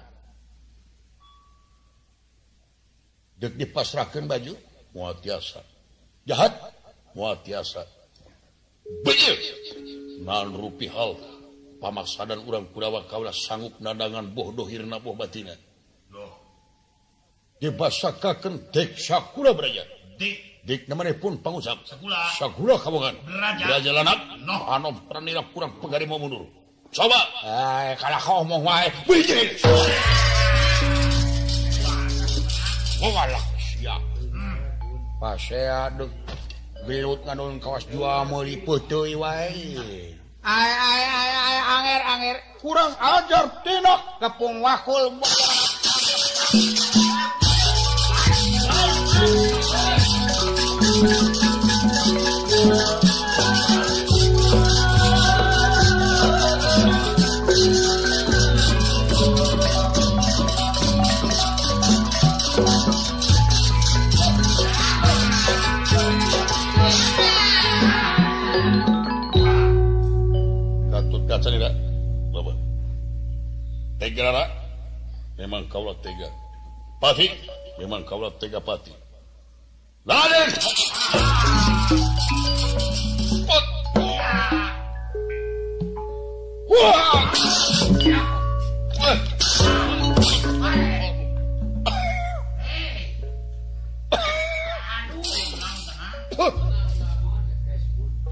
Dek 3.41 3.59
dipasrahkan 3.59 4.25
baju? 4.31 4.55
Muat 4.95 5.25
tiasa. 5.25 5.61
Jahat? 6.29 6.53
Muat 7.17 7.43
tiasa. 7.43 7.83
Nan 10.23 10.53
rupi 10.55 10.87
hal. 10.93 11.17
Pamaksadan 11.81 12.45
urang 12.45 12.69
kurawa 12.77 13.09
kaulah 13.09 13.33
sanggup 13.33 13.81
nadangan 13.81 14.29
boh 14.37 14.53
dohirna 14.53 15.01
boh 15.01 15.17
batina 15.17 15.57
dibasakan 17.61 18.73
tek 18.73 18.97
Syakura 18.97 19.53
beraja 19.53 19.85
pun 21.17 21.37
pengucap 21.41 21.77
jalan 23.81 24.07
kurang 25.53 25.73
pengari 25.81 26.05
mau 26.05 26.21
mundur. 26.21 26.45
Coba. 26.91 27.21
Eh, 27.47 27.95
kalau 27.97 28.19
kau 28.21 28.35
ngomong 28.43 28.67
wae 28.67 28.89
Walah 33.01 33.45
siap 33.57 34.03
pas 35.21 35.41
aduk 35.53 36.13
belut 36.85 37.21
nganun 37.25 37.57
kawas 37.61 37.85
jua 37.89 38.25
meuli 38.29 38.61
putuy 38.61 39.17
wae 39.17 39.53
ay 40.41 40.73
ay 40.73 41.03
ay 41.05 41.31
ay 41.37 41.57
anger 41.61 42.01
anger. 42.05 42.37
Kurang 42.61 42.93
ajar 42.97 43.61
tinok 43.65 44.01
kepung 44.21 44.65
wakul. 44.65 45.21
Memang 75.61 75.69
kaulah 75.69 75.97
tega. 76.01 76.29
Pati. 76.97 77.29
Memang 77.77 78.01
kaulah 78.09 78.33
tega 78.41 78.61
pati. 78.65 78.97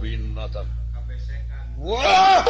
Binatang. 0.01 0.69
Wah! 1.77 2.41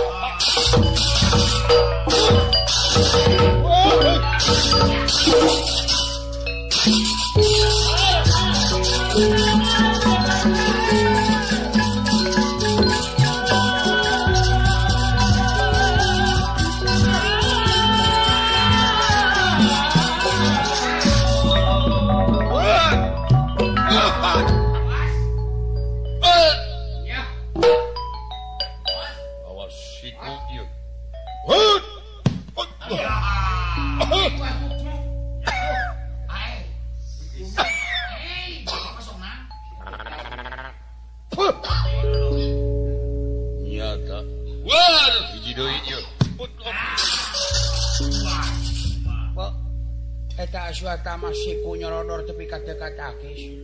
dikata-katakis 52.49 53.61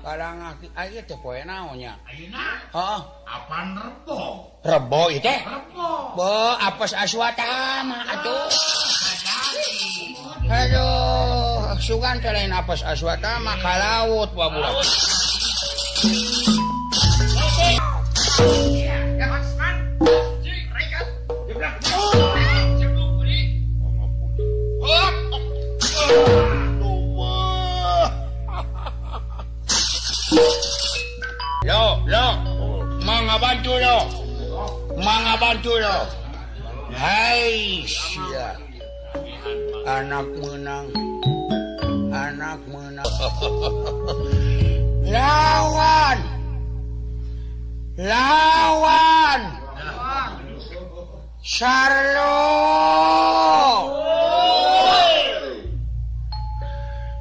barang 0.00 0.36
air 0.72 0.72
ah, 0.72 0.86
itu 0.88 1.14
poe 1.20 1.36
naonnya 1.44 1.92
oh 2.72 3.00
apa 3.28 3.58
rebo 3.76 4.20
rebo 4.64 5.02
itu 5.12 5.28
rebo 5.28 6.16
bo 6.16 6.56
apes 6.56 6.96
aswata 6.96 7.84
mah 7.84 8.16
aduh 8.16 8.48
aduh 10.48 11.76
sugan 11.84 12.16
lain 12.24 12.54
apes 12.54 12.80
aswata 12.80 13.44
mah 13.44 13.60
kalaut 13.60 14.32
wa 14.32 14.46
bulan 14.48 14.72
Bantulo 33.66 33.98
manga 35.02 35.34
Bantulo 35.42 35.96
Hai 36.94 37.82
anak 39.90 40.22
menang. 40.38 40.86
Anak 42.14 42.62
menang. 42.70 43.10
Lawan. 45.10 46.18
Lawan. 47.98 49.42
Charlo 51.42 52.38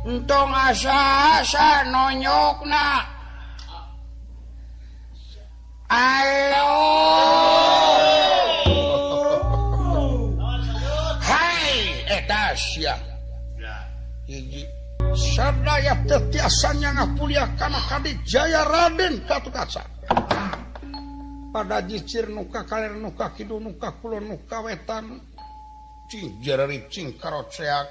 Entong 0.06 0.54
asa-asa 0.54 1.90
nonyok 1.90 2.62
Sadaya 15.36 15.96
tetiasannya 16.08 16.96
ngapulia 16.96 17.44
karena 17.60 17.80
kadik 17.92 18.16
Jaya 18.24 18.64
Raden 18.64 19.24
katu 19.28 19.52
kaca. 19.52 19.84
Pada 21.52 21.84
jicir 21.84 22.32
nuka 22.32 22.68
kalir 22.68 22.96
nuka 23.00 23.32
kidul 23.36 23.60
nuka 23.64 23.96
kulon 24.00 24.28
nuka 24.32 24.64
wetan. 24.64 25.20
Cing 26.12 26.40
jerari 26.40 26.88
cing 26.88 27.20
karoceak. 27.20 27.88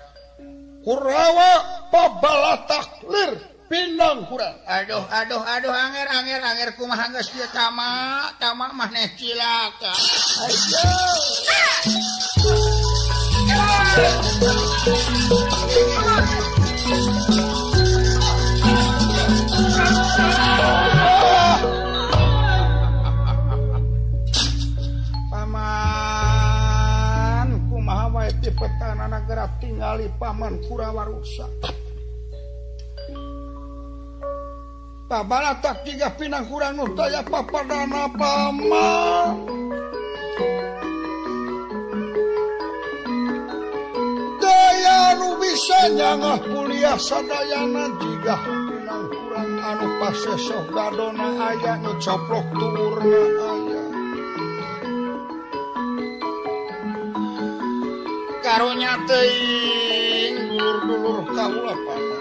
Kurawa 0.85 1.53
pabala 1.89 2.65
taklir. 2.69 3.54
pindong 3.65 4.29
kurang 4.29 4.61
aduh 4.69 5.01
aduh 5.09 5.41
aduh 5.41 5.73
anger 5.73 6.07
anger 6.09 6.41
anger. 6.41 6.69
Kumah 6.77 6.99
hanggeus 6.99 7.33
dia 7.33 7.49
tama 7.49 8.29
tama 8.37 8.73
maneh 8.77 9.09
cilaka. 9.17 9.93
Paman 25.33 27.49
kumaha 27.73 28.07
wae 28.13 28.31
ti 28.45 28.51
petana 28.53 29.19
gerak 29.25 29.57
tingali 29.61 30.07
paman 30.21 30.61
kurawa 30.69 31.09
rusak 31.09 31.84
bala 35.23 35.55
tak 35.63 35.87
tiga 35.87 36.11
pinang 36.19 36.49
kurang 36.51 36.75
nutaya 36.75 37.23
papadana 37.23 38.11
pama. 38.11 38.91
Daya 44.43 45.15
nu 45.15 45.39
bisa 45.39 45.81
nyangah 45.95 46.41
kuliah 46.43 46.99
sadayana 46.99 47.85
tiga 48.03 48.35
pinang 48.43 49.05
kurang 49.13 49.51
anu 49.63 49.87
pasesoh 50.03 50.65
gadona 50.75 51.29
aya 51.55 51.79
nu 51.79 51.93
coplok 52.03 52.47
turna 52.57 53.15
aya. 53.55 53.83
Karunya 58.43 58.93
teuing 59.07 60.35
dulur-dulur 60.51 61.23
kaula 61.33 61.75
pama 61.87 62.14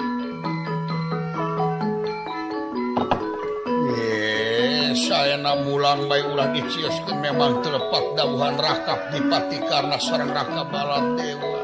sayana 5.04 5.60
Mulang 5.68 6.08
Bay 6.08 6.24
ulah 6.24 6.48
diciuskan 6.56 7.20
memang 7.20 7.60
terlepak 7.60 8.16
dauhan 8.16 8.56
rakap 8.56 9.00
dipati 9.12 9.60
karena 9.68 9.98
serang 10.00 10.32
raka 10.32 10.64
balat 10.72 11.06
dewa. 11.20 11.60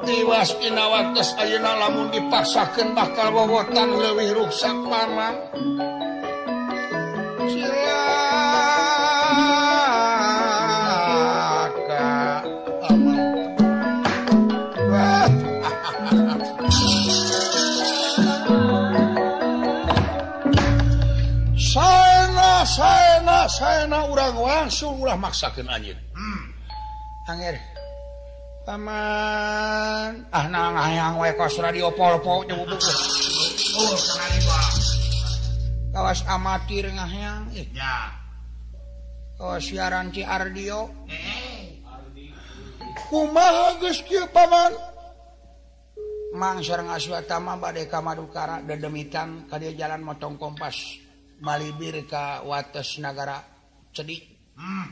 Tiwas 0.00 0.50
waktu 0.58 1.22
ayeuna 1.38 1.72
lamun 1.76 2.08
dipaksakan 2.10 2.96
bakal 2.96 3.30
wowotan 3.30 3.94
leuwih 3.94 4.32
rusak 4.34 4.74
mamang. 4.74 5.36
na 23.86 24.04
urang 24.08 24.36
langsung 24.36 25.00
ulah 25.00 25.16
maksakan 25.16 25.68
anjir 25.70 25.96
Angir 27.30 27.56
Paman 28.66 30.26
ah 30.28 30.46
nang 30.50 30.76
hayang 30.76 31.16
wae 31.20 31.32
kos 31.38 31.56
radio 31.62 31.88
polpo 31.94 32.44
nyebut 32.44 32.80
Oh, 33.80 33.96
Kawas 35.90 36.22
amatir 36.26 36.86
ngahyang 36.86 37.50
ih. 37.50 37.66
Eh. 37.66 37.68
Ya. 37.74 38.14
Kawas 39.34 39.66
siaran 39.66 40.14
Ci 40.14 40.22
Ardio. 40.22 40.86
Eh. 41.10 41.82
Kumaha 43.10 43.78
geus 43.82 44.06
kieu 44.06 44.22
paman? 44.30 44.70
Mang 46.38 46.62
sareng 46.62 46.94
aswa 46.94 47.26
tama 47.26 47.58
bade 47.58 47.90
ka 47.90 47.98
Madukara 47.98 48.62
dedemitan 48.62 49.50
ka 49.50 49.58
jalan 49.58 50.06
motong 50.06 50.38
kompas 50.38 50.78
malibir 51.42 52.06
ka 52.06 52.46
wates 52.46 53.02
nagara 53.02 53.49
sedih 53.90 54.22
hmm. 54.56 54.86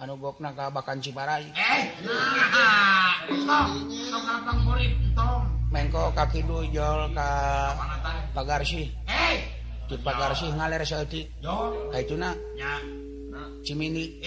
anu 0.00 0.18
gok 0.18 0.40
naga 0.40 0.68
bakan 0.72 0.98
Ciparai 1.00 1.48
eh, 1.54 1.82
mengko 5.74 6.14
kaki 6.14 6.46
dujol 6.46 7.10
ka 7.16 7.30
Pagarsih. 8.34 8.90
Eh, 9.06 9.36
di 9.86 9.94
Pagarsih 9.94 10.50
ngalir 10.58 10.82
seeutik 10.82 11.30
ka 11.94 11.98
itu 12.02 12.18
na 12.18 12.34
Cimini. 13.64 14.20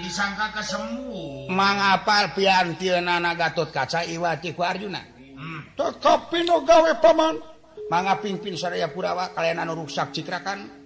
Disangka 0.00 0.56
kesemu. 0.58 1.46
Mangapal 1.52 2.34
piantieuna 2.34 3.20
Gatot 3.36 3.70
Kaca 3.70 4.02
Iwati 4.02 4.56
ku 4.56 4.66
Arjuna? 4.66 4.98
Hmm. 5.38 5.60
Tetapi 5.78 6.42
no 6.42 6.66
gawe 6.66 6.92
paman. 6.98 7.36
Manga 7.92 8.18
pimpin 8.18 8.58
Saraya 8.58 8.90
Purawa 8.90 9.30
kalian 9.34 9.62
anu 9.62 9.84
ruksak 9.84 10.14
citrakan 10.14 10.79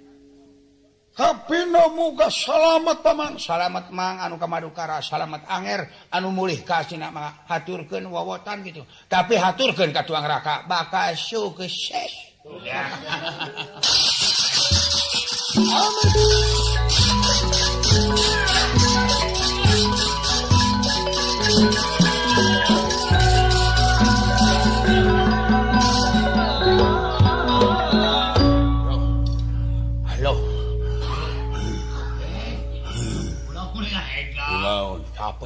muga 1.95 2.27
salamet 2.27 2.99
Paman. 2.99 3.39
Salamet 3.39 3.87
mang 3.95 4.19
anu 4.19 4.35
kamadukara 4.35 4.99
salamet 4.99 5.47
Anger. 5.47 5.87
Anu 6.11 6.35
mulih 6.35 6.67
kasih 6.67 6.99
haturkan 7.47 8.03
wawotan 8.11 8.67
gitu. 8.67 8.83
Tapi 9.07 9.39
haturkan 9.39 9.95
ka 9.95 10.03
tuang 10.03 10.27
raka 10.27 10.67
bakal 10.67 11.15
su 11.15 11.55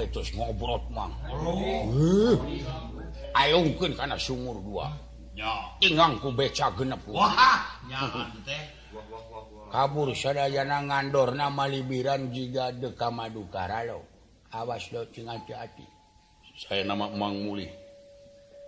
terus 0.06 0.30
ngobrol 0.38 0.78
mah 0.94 1.10
eh? 1.26 2.38
Aungkeun 3.34 3.98
kana 3.98 4.14
sumur 4.14 4.62
dua. 4.62 4.86
Ingangku 5.82 6.30
beca 6.34 6.70
genep 6.78 7.02
kabur 9.68 10.08
sadayana 10.16 10.80
ngandor 10.86 11.36
nama 11.36 11.68
libiran 11.68 12.32
jika 12.32 12.72
deka 12.72 13.10
madu 13.12 13.46
karalo 13.52 14.02
awas 14.50 14.88
lo 14.90 15.06
cing 15.12 15.28
hati-hati. 15.28 15.84
Saya 16.58 16.82
nama 16.82 17.06
Mang 17.12 17.38
Muli. 17.44 17.68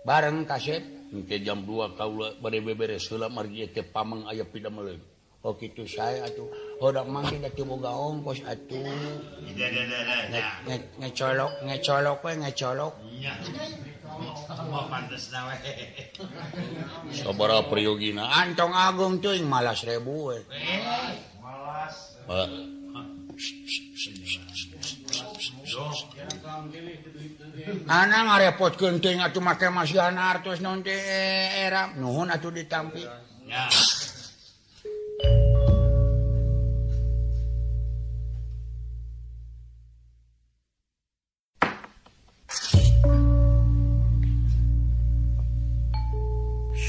Bareng 0.07 0.47
kaset. 0.47 0.83
Mungkin 1.11 1.43
jam 1.43 1.67
2 1.67 1.99
kaula 1.99 2.39
bade 2.39 2.63
beberes 2.63 3.03
heula 3.11 3.27
margi 3.27 3.67
teh 3.67 3.83
pamang 3.83 4.31
aya 4.31 4.47
pida 4.47 4.71
meuleun 4.71 5.03
oh 5.43 5.59
kitu 5.59 5.83
saya 5.83 6.23
atuh. 6.23 6.47
Hodak 6.81 7.05
mah 7.05 7.21
tidak 7.29 7.53
gaong 7.53 8.25
ongkos 8.25 8.41
atuh. 8.41 8.81
Ngecolok, 10.97 11.51
ngecolok 11.61 12.17
we 12.25 12.31
ngecolok. 12.41 12.93
Sabara 17.13 17.61
priyogina 17.69 18.33
antong 18.33 18.73
agung 18.73 19.21
teuing 19.21 19.45
malas 19.45 19.85
rebu 19.85 20.33
we. 20.33 20.41
Malas. 21.37 22.17
Ana 27.85 28.17
ngarepotkeun 28.25 28.97
teuing 28.97 29.21
atuh 29.21 29.37
make 29.37 29.69
masih 29.69 30.01
Janar 30.01 30.41
non 30.65 30.81
teh 30.81 30.97
era 31.61 31.93
nuhun 31.93 32.33
atuh 32.33 32.49
ditampi. 32.49 33.05
Ya. 33.45 33.69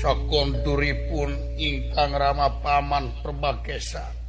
Konturipun 0.02 1.30
ingkang 1.54 2.18
rama 2.18 2.58
paman 2.58 3.22
perbakesa 3.22 4.22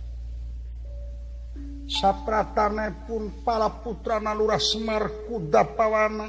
sapratane 1.87 3.05
pun 3.05 3.43
para 3.43 3.69
putra 3.83 4.19
nalurah 4.19 4.61
Semar 4.61 5.27
kuda 5.27 5.63
pawana. 5.75 6.27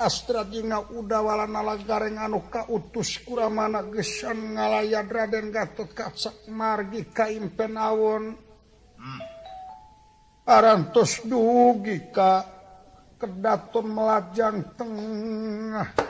Astra 0.00 0.48
jina 0.48 0.80
udawala 0.80 1.44
nalagareng 1.44 2.16
anu 2.16 2.48
kautus 2.48 3.20
kuramana 3.20 3.84
gesan 3.92 4.56
ngalaya 4.56 5.04
Raden 5.04 5.52
Gatot 5.52 5.92
Kasak 5.92 6.48
margi 6.48 7.04
kaimpen 7.12 7.76
awon. 7.76 8.24
Hmm. 9.00 9.20
arantos 10.44 11.24
dugi 11.24 12.10
ka 12.12 12.44
kedaton 13.16 13.86
melajang 13.86 14.60
tengah 14.76 16.09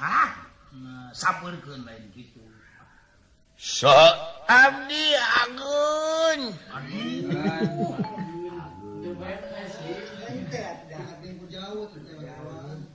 ah 0.00 0.32
sapurkeun 1.12 1.82
lain 1.84 2.08
abdi 4.46 5.04
agun 5.18 6.40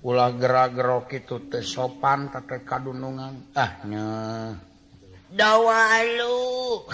ulah 0.03 0.35
gerak-gerok 0.35 1.15
itu 1.15 1.47
teh 1.47 1.63
sopan 1.63 2.27
tete 2.27 2.67
kadunungan. 2.67 3.55
Ah 3.55 3.79
nya. 3.87 4.07
Dawalu 5.33 6.85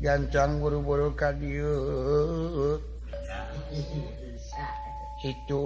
gancang 0.00 0.64
buru-buru 0.64 1.12
ka 1.12 1.36
dieu 1.36 2.80
itu 5.20 5.64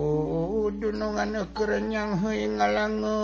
dunungan 0.75 1.47
kerenyang 1.55 2.19
hui 2.19 2.51
ngalange. 2.51 3.23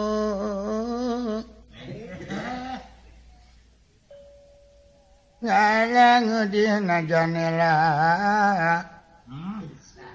Ngalange 5.42 6.40
di 6.52 6.62
najanela. 6.68 7.74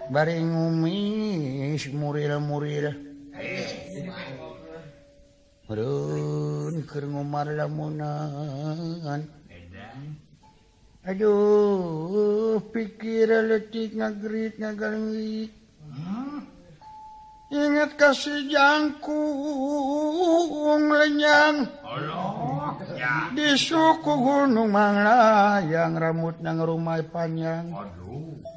Bari 0.07 0.37
ngumis 0.39 1.83
muril-muril. 1.91 2.85
Run 5.65 6.75
keur 6.85 7.09
ngomar 7.09 7.49
lamunan 7.57 9.25
Aduh 11.05 12.57
uh, 12.57 12.57
pikir 12.73 13.29
letik 13.29 13.93
ngagrit 13.93 14.57
ngagali 14.57 15.53
hmm? 15.85 16.41
Ingat 17.53 17.93
kasih 17.93 18.49
jangkung 18.49 19.21
lenyang 20.89 21.69
Di 23.37 23.53
suku 23.53 24.13
gunung 24.17 24.73
mangla 24.73 25.61
yang 25.61 25.93
rambut 25.93 26.41
nang 26.41 26.57
rumah 26.65 26.97
panjang. 27.05 27.69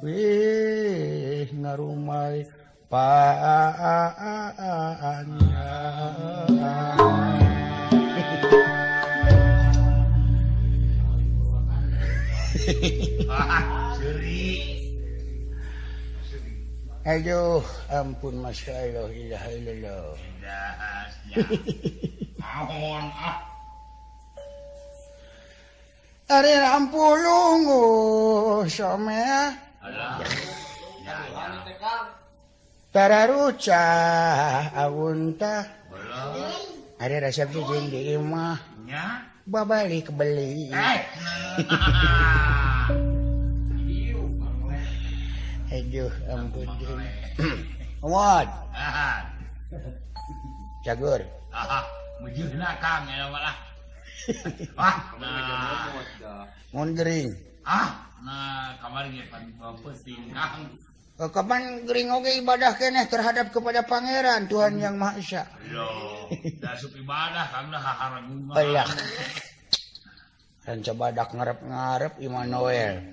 Wih 0.01 1.53
ngarumai 1.53 2.49
panjang 2.89 3.69
Aduh 17.09 17.65
ampun 17.89 18.35
Mas 18.37 18.61
Kailo 18.61 19.09
ilah 19.09 19.43
illallah. 19.49 20.13
Ahon 22.43 23.05
ah. 23.15 23.49
Ari 26.29 26.53
rampulungu 26.61 27.81
somea. 28.69 29.57
Ah. 29.81 30.21
Tararuca 32.93 33.85
awunta. 34.77 35.65
Ari 37.01 37.15
resep 37.17 37.49
di 37.49 38.13
mah. 38.21 38.59
Nya. 38.85 39.25
babalik 39.45 40.11
beli. 40.15 40.73
Aduh 45.69 46.09
ampun 46.33 46.65
Komod 48.01 48.49
Cagur 50.81 51.21
Mujudna 52.19 52.73
kang 52.81 53.05
ya 53.05 53.29
malah 53.29 53.57
Wah 54.73 54.97
gering. 56.97 57.29
Ah 57.61 58.01
nah 58.25 58.73
kamar 58.81 59.07
ge 59.13 59.23
pan 59.29 59.45
beupeut 59.61 59.95
kang? 60.33 60.73
kapan 61.27 61.83
Gering 61.83 62.15
oge 62.15 62.39
ibadah 62.39 62.79
keneh 62.79 63.03
terhadap 63.11 63.51
kepada 63.51 63.83
Pangeran 63.83 64.47
Tuhan 64.47 64.79
hmm. 64.79 64.83
yang 64.87 64.95
Mahasya 64.95 65.43
oh, 65.75 66.31
cobadak 70.79 71.29
ngarep-ngarep 71.35 72.13
Immanuel 72.23 73.03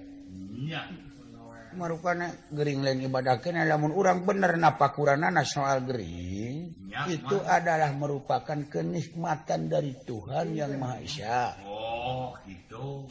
merupakan 1.74 2.30
Gering 2.54 2.86
lain 2.86 3.10
ibadah 3.10 3.42
keneh 3.42 3.66
lamun 3.66 3.90
urang 3.90 4.22
bener 4.22 4.54
napa 4.54 4.94
soal 4.94 5.18
nasional 5.18 5.82
Gering 5.82 6.86
itu 7.04 7.36
adalah 7.44 7.92
merupakan 7.92 8.56
kenikmatan 8.56 9.68
dari 9.68 9.92
Tuhan 10.08 10.56
yang 10.56 10.80
Maha 10.80 11.04
Esa. 11.04 11.52
oh, 11.68 12.32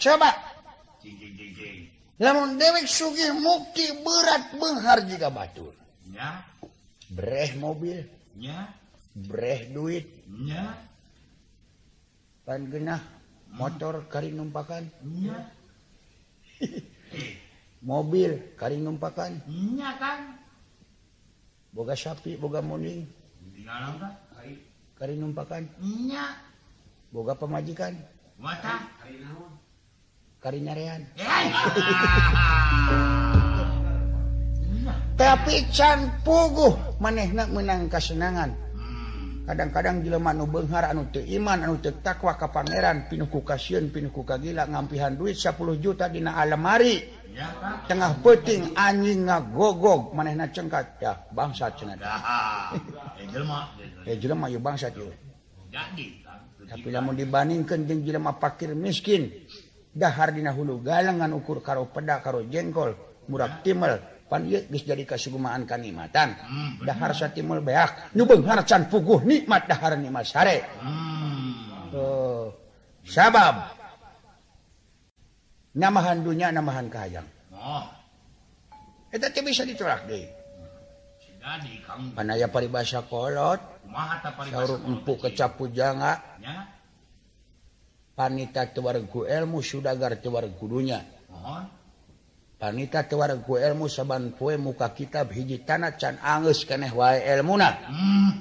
coba. 0.01 0.34
lamun 2.19 2.56
dewek 2.56 2.88
sugih 2.88 3.36
mukti 3.36 3.91
berat 4.04 4.43
Benghar 4.56 5.04
jika 5.04 5.28
batur. 5.32 5.75
Breh 7.12 7.54
mobil, 7.62 8.01
nya, 8.39 8.71
Breh 9.15 9.71
duit, 9.71 10.10
nya, 10.28 10.75
pan 12.43 12.67
genah 12.69 13.01
hmm. 13.01 13.58
motor 13.58 14.06
kari 14.10 14.30
numpakan. 14.34 14.86
Mobil 17.86 18.58
kari 18.58 18.82
numpakan. 18.82 19.45
Kan 20.01 20.19
boga 21.69 21.93
sapi 21.93 22.34
boga 22.39 22.63
muning 22.65 23.06
kari. 24.97 25.13
Numpakan. 25.19 25.69
Boga 27.13 27.38
pemajikan. 27.38 27.93
Mata 28.41 28.84
karinyarean. 30.45 31.01
Tapi 35.17 35.65
can 35.73 36.21
puguh 36.21 37.01
manehna 37.01 37.49
menang 37.49 37.89
kasenangan. 37.89 38.53
Kadang-kadang 39.45 40.01
jelema 40.01 40.34
anu 40.34 40.49
benghar 40.49 40.89
anu 40.89 41.05
teu 41.13 41.21
iman 41.21 41.62
anu 41.65 41.77
teu 41.77 41.93
takwa 42.01 42.34
ka 42.34 42.49
pangeran 42.49 43.05
pinuh 43.10 43.29
ku 43.29 43.45
kasieun 43.45 43.93
pinuh 43.93 44.10
ku 44.10 44.25
kagila 44.25 44.65
ngampihan 44.65 45.13
duit 45.13 45.38
10 45.38 45.53
juta 45.81 46.10
dina 46.10 46.38
alemari. 46.38 47.01
Tengah 47.89 48.25
peting 48.25 48.73
anjing 48.73 49.29
ngagogog 49.29 50.17
manehna 50.17 50.49
cengkat 50.49 50.97
ya 51.01 51.13
bangsa 51.29 51.69
cenah. 51.77 51.97
Ya. 51.97 52.17
Jelema 53.31 53.69
ya 54.05 54.13
jelema 54.17 54.49
ya 54.49 54.60
bangsa 54.62 54.89
ieu 54.93 55.13
tapi 56.65 56.89
lamun 56.89 57.13
dibandingkeun 57.13 57.86
jeung 57.86 58.01
jelema 58.01 58.34
fakir 58.41 58.73
miskin 58.73 59.44
dahar 59.95 60.36
dina 60.36 60.51
hulu 60.51 60.84
galangan 60.84 61.31
ukur 61.31 61.63
karo 61.63 61.88
peda 61.88 62.19
karo 62.19 62.43
jengkol. 62.43 62.93
Murah 63.31 63.63
timel 63.65 63.97
pan 64.29 64.45
jadi 64.45 65.01
kasugumaan 65.08 65.65
kanikmatan 65.65 66.36
dahar 66.84 67.15
satimel 67.15 67.63
beak. 67.63 68.13
Beak 68.13 68.27
beunghar 68.27 68.62
can 68.67 68.86
puguh 68.91 69.23
nikmat 69.23 69.65
dahar 69.65 69.95
nikmat 69.95 70.27
sare. 70.27 70.67
Uh, 71.95 72.51
sabab. 73.08 73.71
Namahan 75.75 76.21
dunya 76.21 76.51
namahan 76.51 76.91
kahayang. 76.91 77.27
Oh. 77.55 77.88
eta 79.15 79.31
teh 79.31 79.39
bisa 79.39 79.63
ditolak 79.63 80.12
deui 80.12 80.27
panaya 82.13 82.49
paribasa 82.49 83.05
kolot. 83.05 83.62
Saurut 84.49 84.81
empu 84.81 85.13
kecapujanga. 85.21 86.41
Ya. 86.41 86.75
panita 88.15 88.71
tewargu 88.71 89.28
ilmu 89.28 89.60
sudagar 89.60 90.17
tewar 90.23 90.47
kudunya 90.56 91.04
panita 92.56 93.04
tewargu 93.04 93.60
ilmu 93.60 93.91
saban 93.91 94.34
kue 94.34 94.56
muka 94.56 94.95
kitab 94.95 95.36
hiji 95.36 95.67
tanah 95.67 95.99
can 95.99 96.15
angus 96.23 96.63
keneh 96.63 96.89
wae 96.95 97.19
elmuna 97.19 97.69
hmm. 97.91 98.32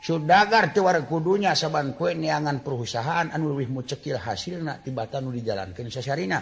sudagar 0.00 0.72
tewar 0.72 1.04
kudunya 1.04 1.52
saban 1.52 1.92
kue 1.92 2.16
niangan 2.16 2.64
perusahaan 2.64 3.28
anu 3.28 3.52
leuwih 3.52 3.68
mucekil 3.68 4.16
hasilna 4.16 4.80
tibatan 4.80 5.28
nu 5.28 5.36
dijalankan 5.36 5.92
sasarina 5.92 6.40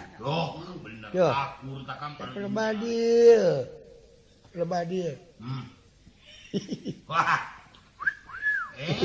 bener 0.79 0.95
Yo. 1.15 1.31
Lebadil. 2.35 3.45
Lebadil. 4.51 5.15
Hmm. 5.39 5.63
Wah. 7.11 7.39
Eh. 8.75 8.99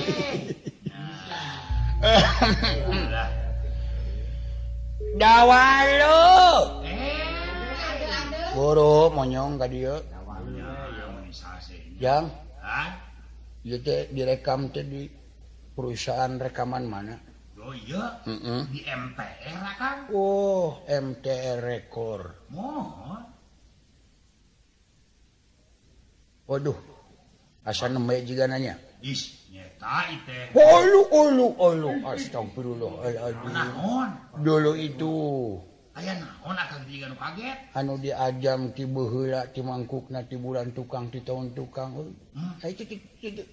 Nah. 0.91 1.67
dawalo 5.21 6.81
eh. 6.81 7.29
buru 8.57 9.13
monyong 9.13 9.61
ka 9.61 9.69
dia 9.69 10.01
yang 12.01 12.33
teh 13.85 14.09
direkam 14.09 14.73
teh 14.73 14.89
di 14.89 15.05
perusahaan 15.77 16.41
rekaman 16.41 16.89
mana 16.89 17.21
oh, 17.61 17.77
iya. 17.77 18.25
mm 18.25 18.39
-mm. 18.41 18.61
di 18.73 18.81
MTR 18.81 19.61
kan 19.77 20.09
oh 20.17 20.81
MTR 20.89 21.61
rekor 21.61 22.49
oh. 22.57 23.21
waduh 26.49 26.81
asal 27.69 27.93
nembe 27.93 28.25
juga 28.25 28.49
nanya 28.49 28.89
Is. 29.01 29.40
Olu, 30.55 31.01
olu, 31.11 31.47
olu. 31.59 31.91
Astagfirullah. 32.07 32.93
Naon? 33.51 34.11
Dulu 34.39 34.73
itu. 34.79 35.15
Aya 35.91 36.15
naon 36.23 36.55
akang 36.55 36.87
diga 36.87 37.11
nu 37.11 37.19
kaget? 37.19 37.75
Anu 37.75 37.99
diajam 37.99 38.71
ti 38.71 38.87
beuheula 38.87 39.51
ti 39.51 39.61
mangkukna 39.61 40.23
ti 40.23 40.39
bulan 40.39 40.71
tukang 40.71 41.11
ti 41.11 41.21
taun 41.27 41.51
tukang. 41.51 41.93
Hmm? 42.31 42.57
Hayu 42.63 42.79
ti 42.79 42.97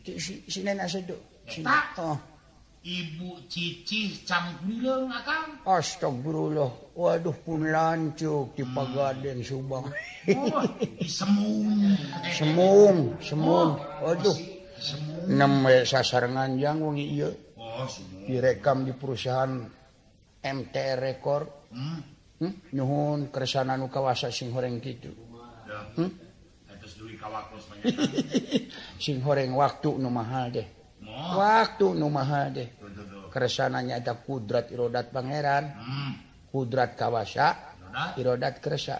ti 0.05 0.11
si 0.21 0.45
si 0.45 0.61
nena 0.61 0.85
sedo. 0.85 1.17
Sina. 1.49 1.81
Oh. 1.97 2.17
Ibu 2.87 3.49
Cici 3.51 4.21
Cangkuleng 4.23 5.11
Akang. 5.11 5.59
Astagfirullah. 5.65 6.95
Waduh 6.95 7.35
pun 7.41 7.67
lancuk 7.67 8.55
di 8.55 8.63
hmm. 8.63 8.75
Pagaden 8.77 9.43
Subang. 9.43 9.91
Oh, 10.31 10.63
semung. 11.03 11.97
Semung, 12.37 13.17
oh, 13.17 13.19
semung. 13.19 13.71
Waduh. 13.81 14.31
Oh, 14.31 14.56
sasarangan 15.85 16.57
jangungi 16.57 17.21
direkam 18.25 18.85
di 18.85 18.93
perusahaan 18.93 19.65
MT 20.41 20.75
rekor 20.97 21.41
hmm? 21.73 21.99
hmm? 22.41 22.53
Nuhun 22.73 23.19
keresana 23.33 23.75
nu 23.75 23.89
kawasa 23.89 24.29
sing 24.29 24.53
horeng 24.53 24.77
gitu 24.81 25.11
hmm? 25.97 26.09
sing 29.03 29.19
horeng 29.21 29.53
waktu 29.53 29.89
nu 29.99 30.09
mahal 30.09 30.49
deh. 30.53 30.67
Waktu 31.35 31.85
nu 31.93 32.07
mahal 32.09 32.55
deh. 32.55 32.69
Keresananya 33.27 33.99
ada 34.01 34.17
kudrat 34.17 34.71
irodat 34.71 35.11
pangeran. 35.11 35.67
Kudrat 36.49 36.95
kawasa. 36.95 37.75
Irodat? 38.17 38.63
Keresa. 38.63 38.97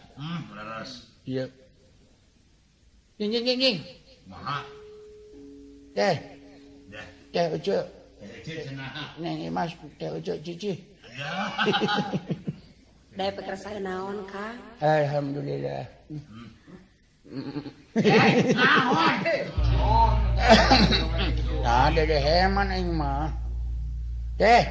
Iya. 1.24 1.48
Nying 3.18 3.30
nying 3.34 3.46
nying 3.46 3.60
nying. 3.60 3.78
Mahal 4.28 4.77
teh. 5.98 6.22
Teh 7.34 7.46
ucu 7.58 7.74
neng 9.18 9.50
imas 9.50 9.74
teh 9.98 10.14
ucu 10.14 10.38
cici. 10.46 10.78
Daya 13.18 13.34
pekerjaan 13.34 13.82
naon 13.82 14.22
kang 14.30 14.62
Alhamdulillah. 14.78 15.90
Ada 21.66 22.02
deh 22.06 22.22
heman 22.22 22.70
aing 22.70 22.94
mah. 22.94 23.34
Teh. 24.38 24.70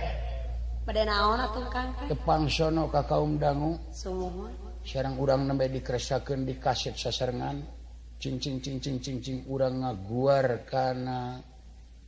Pada 0.87 1.03
naon 1.03 1.43
atuh 1.43 1.67
kang? 1.75 1.91
Teh 2.07 2.15
tepang 2.15 2.47
sono 2.47 2.87
ka 2.87 3.03
kaum 3.03 3.35
dangu. 3.35 3.75
Sumuhun. 3.91 4.55
Sareng 4.87 5.19
urang 5.19 5.43
nembe 5.43 5.67
dikeresakeun 5.67 6.47
di 6.47 6.55
kaset 6.63 6.95
sasarengan 6.95 7.76
cing 8.17 8.41
cing 8.41 8.59
cing 8.61 8.81
cing 8.81 9.19
cing 9.21 9.39
urang 9.49 9.85
ngaguar 9.85 10.65
kana 10.65 11.41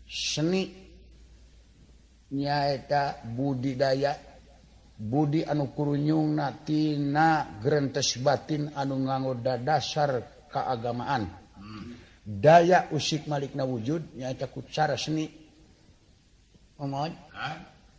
seni 0.09 0.73
nyaeta 2.33 3.25
budidaya 3.37 4.29
Budi 4.99 5.47
anu 5.47 5.71
anukurunyung 5.71 6.35
natina 6.35 7.47
grentes 7.63 8.19
batin 8.19 8.75
anu 8.75 8.99
nganggo 9.07 9.39
dasar 9.39 10.27
keagamaan 10.51 11.31
daya 12.27 12.91
usik 12.91 13.31
Malikna 13.31 13.63
wujud 13.63 14.19
nyaeta 14.19 14.51
ku 14.51 14.67
cara 14.67 14.99
seni 14.99 15.31
omong 16.83 17.15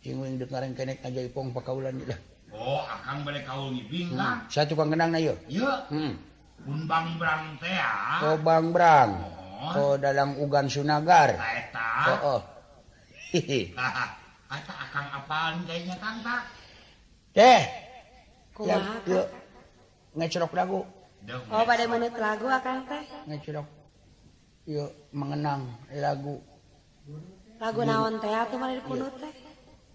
ingin 0.04 0.36
dengaran 0.44 0.76
kenek 0.76 1.00
aja 1.00 1.24
ipong 1.24 1.56
pakaulan 1.56 1.96
lah 2.04 2.20
Oh, 2.50 2.82
akang 2.82 3.22
balik 3.22 3.46
kaul 3.46 3.70
ngibing 3.70 4.18
lah. 4.18 4.42
Hmm. 4.50 4.66
tukang 4.66 4.90
kenang 4.90 5.14
na 5.14 5.22
yuk. 5.22 5.38
Yuk. 5.46 5.80
Hmm. 5.86 6.18
Bang 8.40 8.66
Brang 8.72 9.10
oh. 9.60 9.72
oh 9.76 9.94
dalam 9.96 10.36
ugan 10.40 10.66
Sunagar. 10.68 11.36
Oh, 12.08 12.36
oh. 12.36 12.40
deh 17.30 17.62
ngecurok 20.18 20.52
lagu. 20.58 20.80
Ah, 21.30 21.62
oh 21.62 21.62
pada 21.62 21.84
menit 21.86 22.16
lagu 22.18 22.50
akan 22.50 22.76
teh 22.90 23.04
ngecurok 23.30 23.66
yuk 24.66 24.90
mengenang 25.14 25.70
lagu. 25.94 26.42
Lagu 27.60 27.80
naon 27.86 28.18
teh 28.18 28.32
atau 28.34 28.56
mana 28.58 28.74
dipunut 28.80 29.14
teh? 29.20 29.49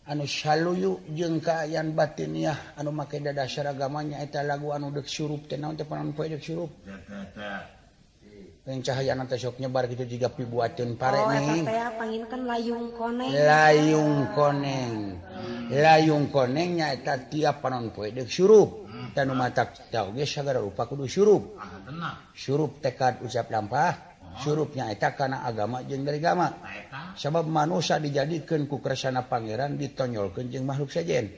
anu 0.05 0.25
Shaluyu 0.29 1.01
jeung 1.17 1.41
kaayaan 1.41 1.97
batiniah 1.97 2.77
anu 2.77 2.93
make 2.93 3.17
dada 3.17 3.49
seragamanya 3.49 4.21
eta 4.21 4.45
lagu 4.45 4.69
anu 4.69 4.93
dek 4.93 5.09
surup 5.09 5.49
tenang 5.49 5.73
teh 5.73 5.85
panon 5.85 6.13
poe 6.13 6.29
dek 6.29 6.41
surup 6.41 6.71
Yang 8.65 8.89
cahaya 8.89 9.13
nanti 9.13 9.37
sok 9.37 9.61
nyebar 9.61 9.85
gitu 9.85 10.09
juga 10.09 10.33
pibuatin 10.33 10.97
pare 10.97 11.21
oh, 11.21 11.29
nih. 11.29 11.69
panginkan 12.01 12.49
layung 12.49 12.97
koneng. 12.97 13.29
Layung 13.29 14.33
koneng. 14.33 15.21
Layung 15.69 16.33
konengnya 16.33 16.89
eta 16.89 17.29
tiap 17.29 17.61
panon 17.61 17.93
poe 17.93 18.09
dek 18.09 18.25
surup. 18.25 18.89
Dan 19.13 19.37
mata 19.37 19.69
tahu 19.69 20.17
ge 20.17 20.25
sagara 20.25 20.65
rupa 20.65 20.89
kudu 20.89 21.05
surup. 21.05 21.61
Surup 22.33 22.81
tekad 22.81 23.21
ucap 23.21 23.53
lampah. 23.53 24.14
surup 24.41 24.75
eta 24.75 25.15
karena 25.15 25.43
agama. 25.47 25.83
Jeng 25.85 26.03
darigama 26.03 26.51
sabab 27.15 27.47
manusia 27.47 27.99
dijadikan 27.99 28.67
kukersana 28.67 29.27
Pangeran 29.27 29.79
ditonjolkan 29.79 30.51
jeung 30.51 30.67
makhluk 30.67 30.91
sajajen 30.91 31.31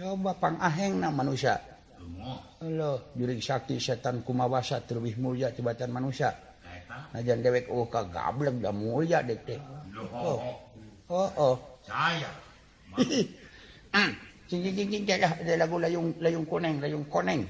coba 0.00 0.32
panaheng 0.38 1.02
na 1.02 1.12
manusia. 1.12 1.60
Allah 2.60 3.00
jurig 3.16 3.44
sakti 3.44 3.76
setan 3.76 4.24
kumawasa 4.24 4.82
terlebih 4.84 5.20
mulia 5.20 5.52
tibatan 5.52 5.92
manusia. 5.92 6.32
Najan 7.10 7.42
dewek 7.42 7.66
oh 7.70 7.86
kagablek 7.90 8.62
dah 8.62 8.74
mulia 8.74 9.20
dek 9.20 9.40
teh. 9.44 9.60
Oh 9.98 10.08
oh 10.14 10.38
oh. 11.10 11.16
oh, 11.16 11.30
oh. 11.36 11.56
saya 11.80 12.28
hmm. 13.94 14.12
cing 14.50 14.60
cing 14.66 14.88
cing 14.90 15.04
ada 15.08 15.54
lagu 15.56 15.78
layung 15.78 16.14
layung 16.20 16.46
koneng 16.46 16.82
layung 16.82 17.06
koneng. 17.06 17.46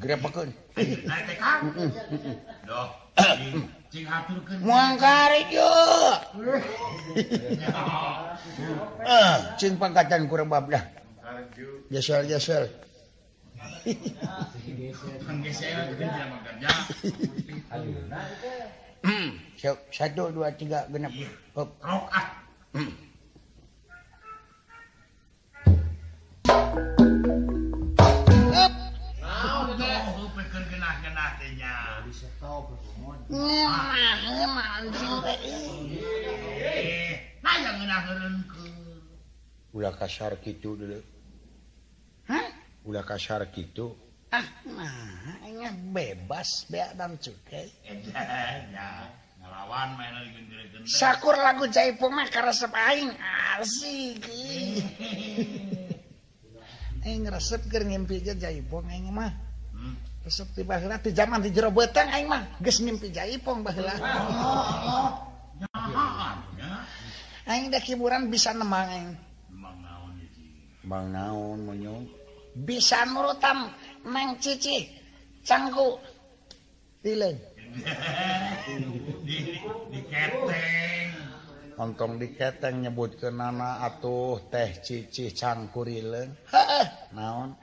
Grepakeun 0.00 0.48
muang 4.62 4.96
ah, 9.04 9.52
pangkatan 9.76 10.24
kurang 10.32 10.48
babdah 10.48 10.80
geser 11.92 12.24
geser 12.24 12.72
hmm, 19.02 19.28
satu 19.90 20.30
dua 20.30 20.54
tiga 20.54 20.86
genap. 20.86 21.10
Rokaat 21.52 22.06
ah. 22.14 22.26
hmm. 22.78 23.11
udah 39.72 39.92
kasar 39.96 40.36
gitu 40.44 40.76
dulu 40.76 41.00
udah 42.84 43.02
kasar 43.08 43.48
gitu 43.56 43.96
ah, 44.28 44.44
nah, 44.68 45.72
bebas 45.94 46.68
be 46.68 46.84
dan 46.92 47.16
cukai 47.16 47.72
ngelawan 49.40 49.88
main 49.96 50.12
lagi 50.12 50.30
gendera 50.36 50.84
sakur 50.84 51.36
lagu 51.40 51.64
Jaipong 51.72 52.12
mah 52.12 52.28
karesep 52.28 52.72
aing 52.76 53.12
asik 53.56 54.20
aing 57.08 57.24
resep 57.24 57.64
keur 57.72 57.88
ngimpi 57.88 58.20
Jaipong 58.20 58.84
aing 58.92 59.08
mah 59.08 59.51
ti 60.22 61.10
zaman 61.10 61.42
di 61.42 61.50
jero 61.50 61.74
betang 61.74 62.06
aing 62.06 62.30
mah 62.30 62.62
geus 62.62 62.78
mimpi 62.78 63.10
jaipong 63.10 63.66
baheula. 63.66 63.94
Oh, 63.98 64.06
oh, 64.06 64.70
oh. 64.86 65.12
Aing 67.50 67.74
da 67.74 67.82
kiburan 67.82 68.30
bisa 68.30 68.54
nemang 68.54 68.86
aing. 68.86 69.10
Mang 70.86 71.10
naon 71.10 71.66
monyong? 71.66 72.06
Bisa 72.54 73.02
nurutam 73.02 73.66
mang 74.06 74.38
cici 74.38 74.86
cangku 75.42 75.98
dileun. 77.02 77.38
di 79.90 80.00
keteng. 80.06 81.10
Ontong 81.82 82.20
di 82.20 82.28
keteng 82.36 82.86
nana 83.34 83.82
atuh 83.82 84.38
teh 84.46 84.78
cici 84.78 85.34
cangku 85.34 85.82
rileun. 85.82 86.30
Heeh. 86.46 86.86
Naon? 87.10 87.58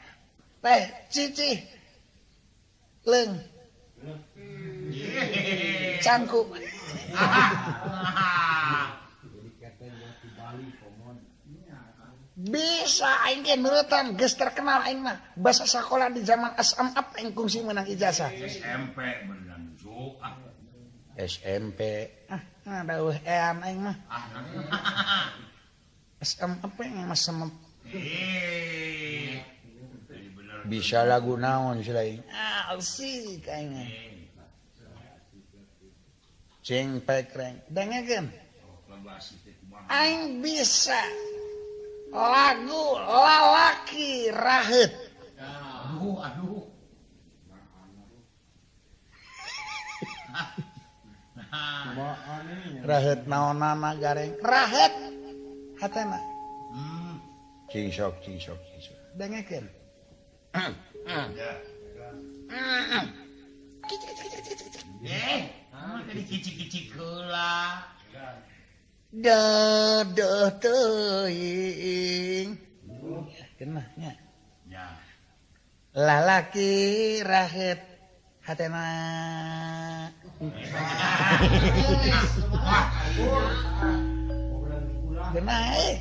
Teh 0.59 1.07
cici 1.07 1.78
leng. 3.09 3.33
Cangkuk. 5.99 6.47
Bisa 12.39 13.11
aing 13.27 13.43
kan 13.43 13.59
nurutan 13.59 14.15
geus 14.15 14.39
terkenal 14.39 14.87
aing 14.87 15.03
mah. 15.03 15.19
Bahasa 15.35 15.67
sekolah 15.67 16.07
di 16.07 16.23
zaman 16.23 16.55
asam 16.55 16.87
up 16.95 17.11
aing 17.19 17.35
kungsi 17.35 17.59
menang 17.59 17.83
ijazah. 17.91 18.31
SMP 18.31 19.27
menang 19.27 19.75
zoa 19.75 20.39
SMP 21.19 22.07
ah, 22.31 22.39
ah 22.63 22.79
ada 22.87 22.95
dawuh 22.95 23.17
ean 23.27 23.59
aing 23.59 23.83
mah. 23.83 23.97
Ah, 24.07 25.35
asam 26.23 26.55
up 26.63 26.79
yang 26.79 27.03
mas 27.11 27.27
semep 27.27 27.51
bisa 30.69 31.01
lagu 31.03 31.33
naon 31.33 31.81
selain 31.81 32.21
eh. 32.21 32.73
asik 32.77 33.41
ah, 33.49 33.57
kayaknya. 33.57 33.85
Ceng 36.61 37.01
pekreng 37.01 37.57
dengarkan 37.73 38.29
oh, 38.29 39.89
aing 39.89 40.45
bisa 40.45 41.01
lagu 42.13 42.85
lalaki 43.01 44.29
rahet 44.29 44.93
aduh 45.41 46.21
aduh. 46.21 46.63
Anu 51.99 52.05
ya. 52.77 52.81
Rahet 52.85 53.19
nama 53.25 53.89
gareng? 53.97 54.37
Rahet 54.45 54.93
hatena 55.79 56.19
hmm. 56.75 57.15
cingsok 57.71 58.13
cing 58.21 58.37
sok 58.37 58.59
dengarkan 59.15 59.65
Dadah 69.09 70.53
teuing 70.61 72.49
kenahnya 73.57 74.13
lalaki 75.97 77.19
rahet 77.25 77.81
hatena 78.45 78.85
eh. 85.33 85.97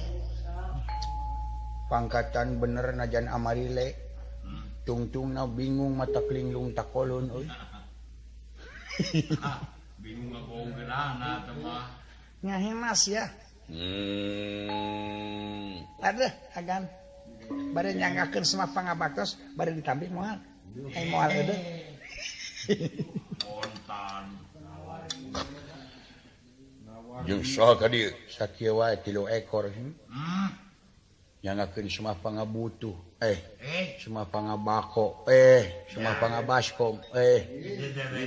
Pangkatan 1.89 2.61
bener 2.61 2.93
najan 2.93 3.33
amarile. 3.33 4.08
tungtung 4.89 5.37
na 5.37 5.45
bingung 5.45 5.93
mata 5.93 6.25
klinglung 6.25 6.73
takolon 6.73 7.29
euy. 7.29 7.49
Ah, 9.45 9.61
bingung 10.01 10.33
ako 10.33 10.73
gerana 10.73 11.45
tama 11.45 11.93
nga 12.41 12.57
ya. 13.05 13.29
Hmm. 13.69 15.85
ada 16.01 16.33
agan. 16.57 16.89
Bare 17.77 17.93
nyangkakeun 17.93 18.49
semua 18.49 18.73
pangabaktos 18.73 19.37
bare 19.53 19.77
ditambih 19.77 20.09
moal 20.09 20.41
ai 20.97 21.05
moal 21.13 21.29
ada. 21.29 21.57
Kontan 23.45 24.25
jeung 27.27 27.45
sok 27.45 27.83
ka 27.83 27.87
dieu 27.93 28.13
sakieu 28.31 28.79
wae 28.79 28.97
tilu 29.05 29.27
ekor 29.27 29.69
hmm? 29.69 29.93
hmm? 30.09 30.49
nyangken 31.55 31.89
semua 31.89 32.19
panga 32.19 32.45
butuh 32.45 33.17
eh. 33.23 33.39
eh? 33.63 33.87
Semua 34.03 34.29
panga 34.29 34.57
bako 34.59 35.25
eh. 35.31 35.89
Semua 35.89 36.19
panga 36.21 36.45
baskom 36.45 37.01
eh. 37.17 37.41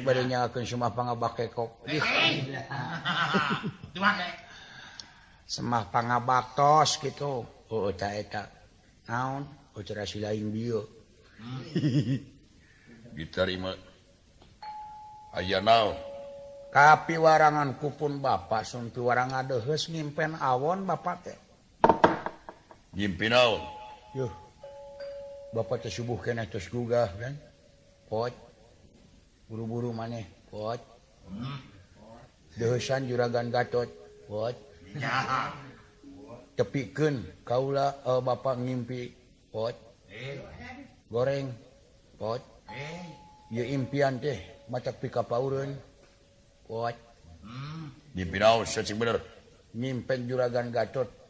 Ibadah 0.02 0.26
nyangken 0.26 0.66
semua 0.66 0.90
panga 0.90 1.14
bakekok 1.14 1.86
eh, 1.86 2.02
eh. 2.02 2.74
semua 5.54 5.86
panga 5.92 6.18
baktos 6.24 6.98
gitu. 7.04 7.46
Oh 7.72 7.88
eta 7.92 8.12
eta 8.16 8.48
naon? 9.08 9.44
Oh, 9.72 9.80
Ucara 9.80 10.04
lain 10.04 10.52
bio 10.52 10.84
diterima 13.16 13.72
hmm. 13.76 15.36
aya 15.40 15.60
naon 15.64 15.96
kapi 16.72 17.20
warangan 17.20 17.76
kupun 17.80 18.24
bapak 18.24 18.64
sumpi 18.64 19.00
warang 19.04 19.36
ada 19.36 19.60
ngimpen 19.60 20.40
awon 20.40 20.88
bapak 20.88 21.18
teh. 21.24 21.40
Jimpinaun. 22.92 23.64
Yuh. 24.12 24.32
Bapak 25.56 25.88
tersubuh 25.88 26.20
kena 26.20 26.44
terus 26.48 26.68
gugah 26.68 27.08
kan? 27.16 27.36
pot 28.12 28.36
Buru-buru 29.48 29.96
maneh. 29.96 30.28
pot 30.52 30.80
Hmm. 31.32 31.60
Dehesan 32.60 33.08
juragan 33.08 33.48
Gatot. 33.48 33.88
pot 34.28 34.56
Ya. 35.00 35.56
Tepikeun 36.60 37.24
kaula 37.48 37.96
uh, 38.04 38.20
bapak 38.20 38.60
ngimpi. 38.60 39.16
pot 39.48 39.76
Eh. 40.12 40.36
Goreng. 41.08 41.48
pot 42.20 42.44
Eh. 42.68 43.08
Ye 43.56 43.72
impian 43.72 44.20
teh 44.20 44.68
macak 44.68 45.00
pika 45.00 45.24
paureun. 45.24 45.80
pot 46.68 46.96
Hmm. 47.40 47.88
Jimpinaun, 48.12 48.68
bener. 49.00 49.24
Nyimpen 49.72 50.28
juragan 50.28 50.76
Gatot 50.76 51.21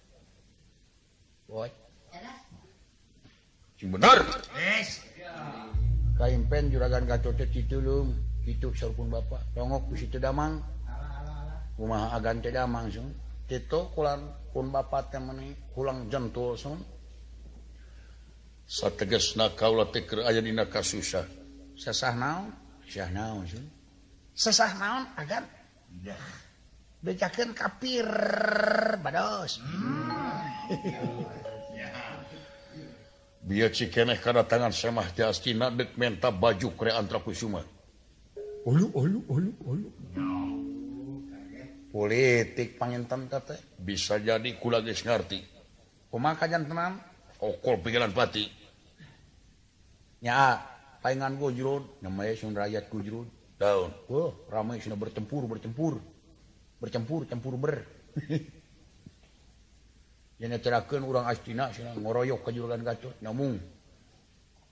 bener. 3.92 4.20
Kain 6.16 6.48
Kaimpen 6.48 6.72
juragan 6.72 7.04
Gatot 7.04 7.36
Citulung 7.36 8.16
itu 8.48 8.72
sorpun 8.72 9.12
Bapak 9.12 9.52
tongok 9.52 9.92
di 9.92 9.98
situ 10.00 10.16
damang. 10.16 10.64
Rumah 11.76 12.14
agan 12.16 12.40
tidak 12.40 12.72
langsung 12.72 13.12
itu 13.52 13.80
kulan 13.92 14.32
pun 14.56 14.72
Bapak 14.72 15.12
temani 15.12 15.52
kulang 15.76 16.08
jentul 16.08 16.56
sun 16.56 16.80
sateges 18.64 19.36
na 19.36 19.52
kaula 19.52 19.92
teker 19.92 20.24
aya 20.24 20.40
dina 20.40 20.72
kasusah. 20.72 21.28
Sesah 21.76 22.16
naon? 22.16 22.56
Sesah 22.88 23.12
naon 23.12 23.44
sun 23.44 23.66
sesah 24.32 24.72
naon 24.80 25.04
agan? 25.20 25.44
Becakeun 27.02 27.52
kapir 27.52 28.08
bados. 29.04 29.60
Hmm. 29.60 30.11
Biar 33.42 33.74
cikeneh 33.74 34.22
kada 34.22 34.46
tangan 34.46 34.72
semah 34.72 35.10
tiastina 35.12 35.74
dek 35.74 35.98
menta 35.98 36.30
baju 36.30 36.72
kre 36.78 36.94
antra 36.94 37.20
kusuma. 37.20 37.66
Ulu 38.64 38.94
ulu 38.94 39.20
ulu 39.28 39.52
ulu. 39.66 39.90
Politik 41.92 42.80
panginten 42.80 43.28
kata 43.28 43.60
bisa 43.76 44.16
jadi 44.16 44.56
kula 44.56 44.80
geus 44.80 45.04
ngarti. 45.04 45.44
Kumaha 46.08 46.40
kajian 46.40 46.64
tenang? 46.64 46.96
Okol 47.42 47.84
pikiran 47.84 48.16
pati. 48.16 48.48
Nya 50.22 50.62
paingan 51.02 51.36
gujrud, 51.36 51.58
jurun, 51.58 51.84
namanya 52.06 52.38
sun 52.38 52.54
rakyat 52.54 52.88
gujrud. 52.88 53.28
Daun. 53.58 53.92
Wah, 54.08 54.32
ramai 54.48 54.80
sudah 54.80 54.96
bertempur, 54.96 55.50
bertempur. 55.50 55.98
Bertempur, 56.78 57.26
tempur 57.26 57.58
ber. 57.58 57.84
cerakan 60.42 61.06
urang 61.06 61.30
astina 61.30 61.70
cenah 61.70 61.94
ngoroyok 62.02 62.42
ka 62.42 62.50
juragan 62.50 62.82
Gatot 62.82 63.22
nyamung. 63.22 63.62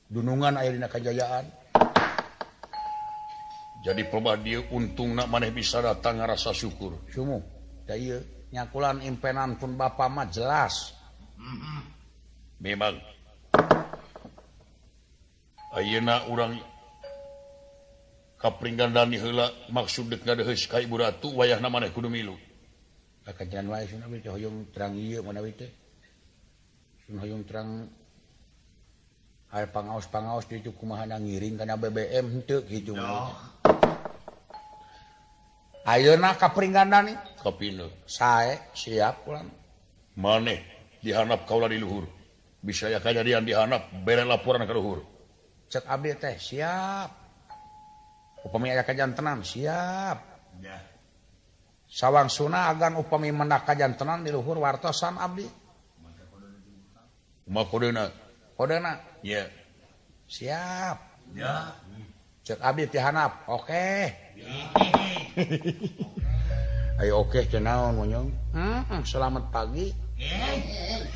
Dunungan 0.10 0.58
aya 0.58 0.74
dina 0.74 0.90
kajayaan 0.90 1.46
jadi 3.80 4.04
perba 4.12 4.36
dia 4.36 4.60
untung 4.76 5.16
nak 5.16 5.32
maneh 5.32 5.56
bisa 5.56 5.80
datang 5.80 6.20
ngarasa 6.20 6.52
syukur. 6.52 7.00
Sumu 7.08 7.40
ieu 7.90 8.20
nyakulan 8.52 9.00
impenan 9.08 9.56
pun 9.56 9.80
bapa 9.80 10.12
mah 10.12 10.28
jelas. 10.28 10.92
Memang. 12.60 13.00
Ayeuna 15.70 16.28
urang 16.28 16.60
kapringgandani 18.42 19.16
heula 19.22 19.48
maksud 19.72 20.12
deuk 20.12 20.28
ngadeheus 20.28 20.68
ka 20.68 20.84
ibu 20.84 21.00
ratu 21.00 21.32
wayahna 21.32 21.72
maneh 21.72 21.94
kudu 21.96 22.12
milu. 22.12 22.36
terang 24.74 24.98
eh. 24.98 25.22
terang 27.46 27.70
hal 29.50 29.66
pangaos-pangaos 29.74 30.46
dicukumahan 30.46 31.18
ngiring 31.18 31.58
karena 31.58 31.74
BBM 31.74 32.26
untuk 32.42 32.70
gitu. 32.70 32.94
No. 32.94 33.34
Ayeuna 35.90 36.38
kapringanan 36.38 37.10
nih 37.10 37.18
kepindu 37.42 37.90
saya 38.06 38.62
siap 38.78 39.26
pulang. 39.26 39.50
Maneh 40.14 40.62
dihanap 41.02 41.50
kaula 41.50 41.66
di 41.66 41.82
luhur. 41.82 42.06
Bisa 42.62 42.92
ya 42.92 43.02
kejadian 43.02 43.48
dihanap 43.48 43.90
bere 44.06 44.22
laporan 44.22 44.70
ke 44.70 44.74
luhur. 44.76 45.02
Cek 45.72 45.90
abdi 45.90 46.14
teh 46.14 46.38
siap. 46.38 47.10
Upami 48.46 48.70
kajian 48.86 49.18
tenang 49.18 49.42
siap. 49.42 50.18
Ya. 50.62 50.78
sawang 51.90 52.30
Sunnah 52.30 52.70
agan 52.70 53.02
upami 53.02 53.34
menaka 53.34 53.74
kajantenan 53.74 54.22
di 54.22 54.30
luhur 54.30 54.62
wartosan 54.62 55.18
Abdi. 55.18 55.50
Yeah. 59.26 59.50
siap. 60.30 61.02
Yeah. 61.34 61.74
abdi 62.62 62.86
oke 62.86 63.02
okay. 63.50 64.14
Oke. 65.38 65.50
Ayo 67.00 67.24
oke 67.24 67.48
okay, 67.48 67.64
naon 67.64 67.96
munyong 67.96 68.28
hmm, 68.54 69.08
selamat 69.08 69.48
pagi. 69.50 69.90
Eh, 70.20 71.08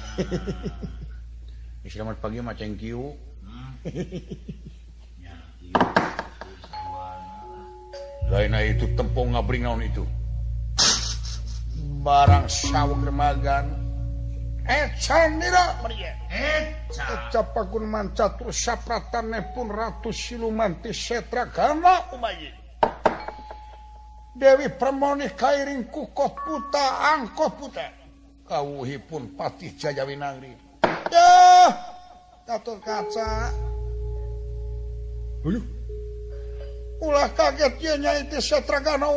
selamat 1.91 2.23
pagi 2.23 2.39
macam 2.39 2.71
mm. 2.71 2.79
Q 2.79 2.83
lain 8.31 8.55
itu 8.63 8.95
tempong 8.97 9.35
ngabring 9.35 9.67
naon 9.67 9.83
itu. 9.83 10.07
barang 12.03 12.51
sawah 12.51 12.99
dermagan 12.99 13.83
sapratane 18.51 19.55
pun 19.55 19.67
ratus 19.71 20.15
silumantis 20.15 20.99
setra 20.99 21.47
karena 21.51 22.03
Dewi 24.33 24.65
permoni 24.65 25.29
kairing 25.37 25.93
kukot 25.93 26.33
puta 26.41 27.13
angko 27.13 27.53
puta. 27.53 27.85
Kauhi 28.49 28.97
pun 28.97 29.37
patih 29.37 29.77
Jayawinangri 29.77 30.57
Duh, 30.81 31.71
kaca. 32.81 33.53
Ulah 37.03 37.29
kaget 37.35 37.73
nya 37.77 37.93
nyai 37.99 38.41
setra 38.41 38.81
karena 38.81 39.13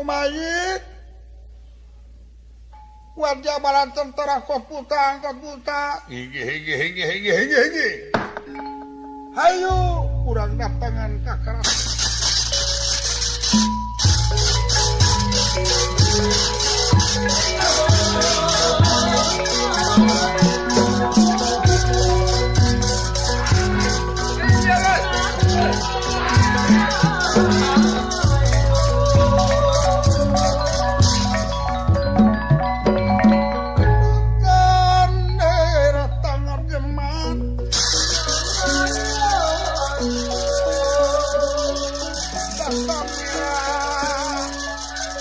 wajah 3.17 3.57
balan 3.65 3.89
tentara 3.97 4.45
kok 4.45 4.69
buta 4.69 5.17
angkat 5.17 5.41
buta 5.41 6.05
hiji 6.13 6.37
hiji 6.37 6.73
hiji 6.77 7.03
hiji 7.09 7.31
hiji 7.33 7.57
hiji 7.65 7.89
hayu 9.33 9.73
kurang 10.29 10.53
datangan 10.61 11.17
kakaras 11.25 11.97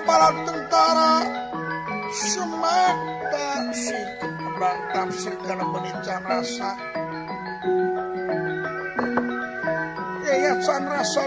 bala 0.00 0.30
tentara 0.48 1.14
semata 2.12 3.48
si 3.76 3.98
kembang 4.20 4.80
tafsir 4.96 5.34
karena 5.44 5.64
menincang 5.68 6.24
rasa 6.24 6.70
yayasan 10.24 10.82
rasa 10.88 11.22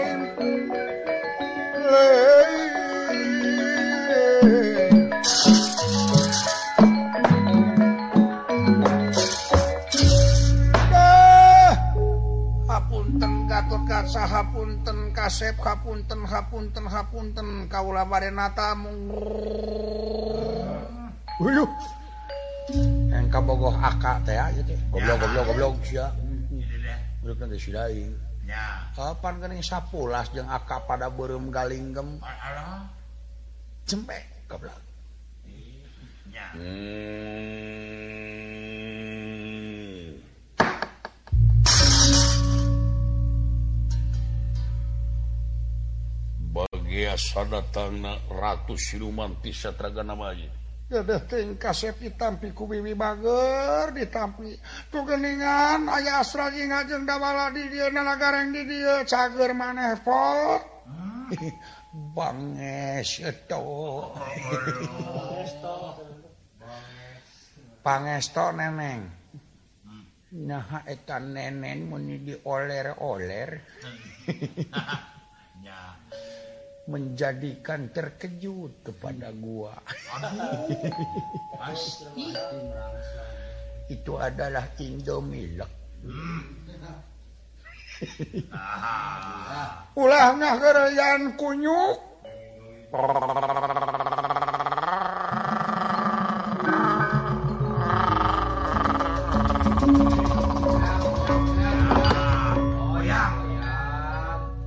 hapun 14.26 14.75
kasep 15.16 15.56
hapunten 15.64 16.28
hapunten 16.28 16.84
hapunten 16.84 17.48
kaula 17.72 18.04
barenata 18.04 18.76
mung 18.76 19.08
Uyuh. 21.36 21.68
Yang 23.12 23.28
kabogoh 23.28 23.76
akak 23.76 24.24
teh 24.24 24.36
gitu. 24.56 24.72
Goblok 24.92 25.16
goblok 25.20 25.44
goblok 25.52 25.74
sia. 25.84 26.08
Goblok 27.20 27.38
nanti 27.44 27.60
si 27.60 27.70
daing. 27.72 28.12
Ya. 28.48 28.88
Kapan 28.96 29.42
geuning 29.44 29.60
sapulas 29.60 30.32
jeung 30.32 30.48
akak 30.48 30.88
pada 30.88 31.12
beureum 31.12 31.52
galinggem. 31.52 32.16
Cempek 33.84 34.48
goblok. 34.48 34.80
Ya. 36.32 36.56
Hmm. 36.56 37.85
ratus 48.30 48.80
silumantisraga 48.94 50.00
namanya. 50.00 50.48
Ku 52.54 52.70
bibi 52.70 52.94
bager 52.94 53.90
ditampi. 53.90 54.54
Tugeningan 54.86 55.90
aya 55.90 56.22
asra 56.22 56.54
ngajeng 56.54 57.02
dawala 57.02 57.50
di 57.50 57.66
dieu 57.74 57.90
na 57.90 58.06
nagareng 58.06 58.54
di 58.54 58.62
dieu 58.70 59.02
cager 59.02 59.50
maneh 59.50 59.98
pot. 60.00 60.62
Ah. 60.86 61.26
Banges 62.16 63.24
eto. 63.24 64.14
pangesto 67.82 68.50
neneng. 68.54 69.10
Hmm. 69.86 70.04
Nah 70.46 70.86
eta 70.86 71.18
neneng 71.18 71.90
mun 71.90 72.06
dioler-oler. 72.22 73.50
menjadikan 76.86 77.90
terkejut 77.90 78.86
kepada 78.86 79.34
gua. 79.34 79.74
Itu 83.94 84.18
adalah 84.18 84.66
Indomilk. 84.78 85.70
Ulah 89.98 90.36
ngagerayan 90.38 91.34
kunyuk. 91.34 91.98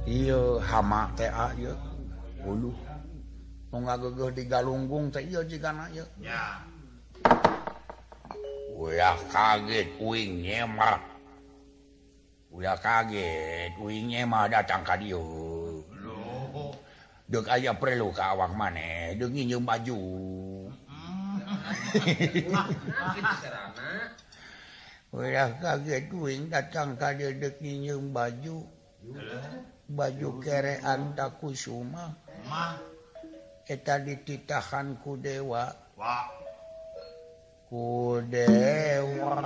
Iya 0.09 0.41
hama 0.65 1.13
teh 1.15 1.30
ieu. 1.55 1.88
bulu. 2.43 2.71
Ya. 6.19 6.63
Uya 8.73 9.11
kaget 9.29 9.87
uing 9.99 10.41
nyemar. 10.41 11.03
Uya 12.49 12.73
kaget 12.79 13.77
uing 13.77 14.15
mah 14.25 14.49
datang 14.49 14.81
ka 14.81 14.97
dia 14.97 15.21
dek 17.29 17.45
aja 17.45 17.77
perlu 17.77 18.09
ke 18.09 18.23
awak 18.25 18.57
maneh 18.57 19.13
dek 19.13 19.29
nginjem 19.29 19.61
baju. 19.61 20.01
Udah 25.13 25.49
kaget 25.61 26.09
kuing 26.09 26.49
datang 26.49 26.97
ka 26.97 27.13
dieu 27.13 27.29
dek 27.37 27.61
nginjem 27.61 28.09
baju. 28.09 28.65
Baju 29.89 30.37
kerean 30.37 31.17
takusuma 31.17 32.13
eta 33.69 34.01
dititahan 34.01 34.97
ku 34.97 35.13
dewa. 35.13 35.69
Ku 37.69 38.17
dewa 38.25 39.37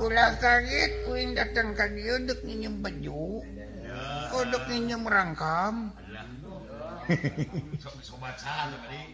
ulah 0.00 0.32
kaget 0.40 0.92
kuing 1.06 1.36
datang 1.36 1.76
ka 1.76 1.86
dia 1.92 2.18
deuk 2.26 2.40
nyinyem 2.42 2.82
baju. 2.82 3.44
Kodok 4.34 4.64
nyinyem 4.72 5.02
rangkam. 5.06 5.94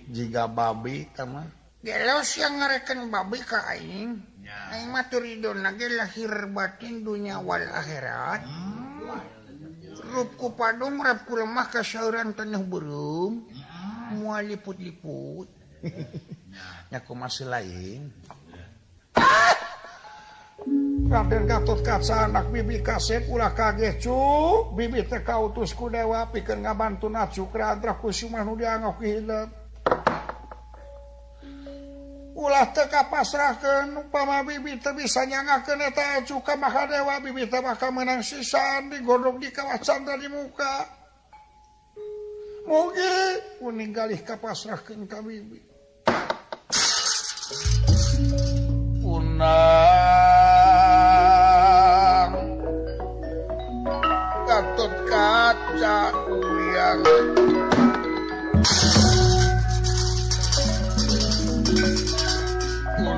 Jika 0.09 0.49
babi 0.49 1.09
teman 1.13 1.66
siangngereken 2.27 3.07
babi 3.15 3.39
kaing 3.47 4.27
lahir 5.95 6.51
batin 6.51 7.07
dunyawal 7.07 7.63
akhirat. 7.63 8.43
Hmm. 8.43 9.23
Rupku 10.07 10.55
padung 10.55 11.03
rapku 11.03 11.39
lemah 11.39 11.71
kesyauran 11.71 12.35
tanah 12.35 12.63
burung. 12.63 13.47
Hmm. 13.47 14.23
Mua 14.23 14.43
liput-liput. 14.43 15.47
Nyaku 16.91 17.13
masih 17.15 17.47
lain. 17.47 18.11
Raden 21.07 21.47
Gatot 21.47 21.87
Kaca 21.87 22.27
anak 22.27 22.51
bibi 22.51 22.83
kasep 22.83 23.31
ulah 23.31 23.55
kaget 23.55 24.03
cu 24.03 24.19
bibi 24.75 25.07
teka 25.07 25.39
utusku 25.39 25.87
dewa 25.87 26.27
pikir 26.35 26.59
ngabantu 26.59 27.07
nacuk 27.07 27.55
radra 27.55 27.95
kusumah 27.95 28.43
nu 28.43 28.59
dianggap 28.59 28.99
hidup 28.99 29.66
ulah 32.37 32.69
teka 32.69 33.09
pasrahkan 33.09 33.97
upama 33.97 34.45
bibi 34.45 34.77
bisa 34.77 34.93
bisanya 34.93 35.41
ngaeta 35.41 36.21
cuka 36.29 36.53
Mahadewa 36.61 37.17
bibi 37.25 37.49
maka 37.49 37.89
menang 37.89 38.21
sisan 38.21 38.93
digodok 38.93 39.41
di 39.41 39.49
kawasan 39.49 40.05
dari 40.05 40.29
muka. 40.29 40.85
Mugi 42.69 43.41
kuning 43.57 43.95
galih 43.97 44.21
ka 44.21 44.37
bibi. 45.25 45.65
Unang 49.07 49.57
gatut 54.45 54.93
kaca 55.09 56.13
uyang 56.29 57.01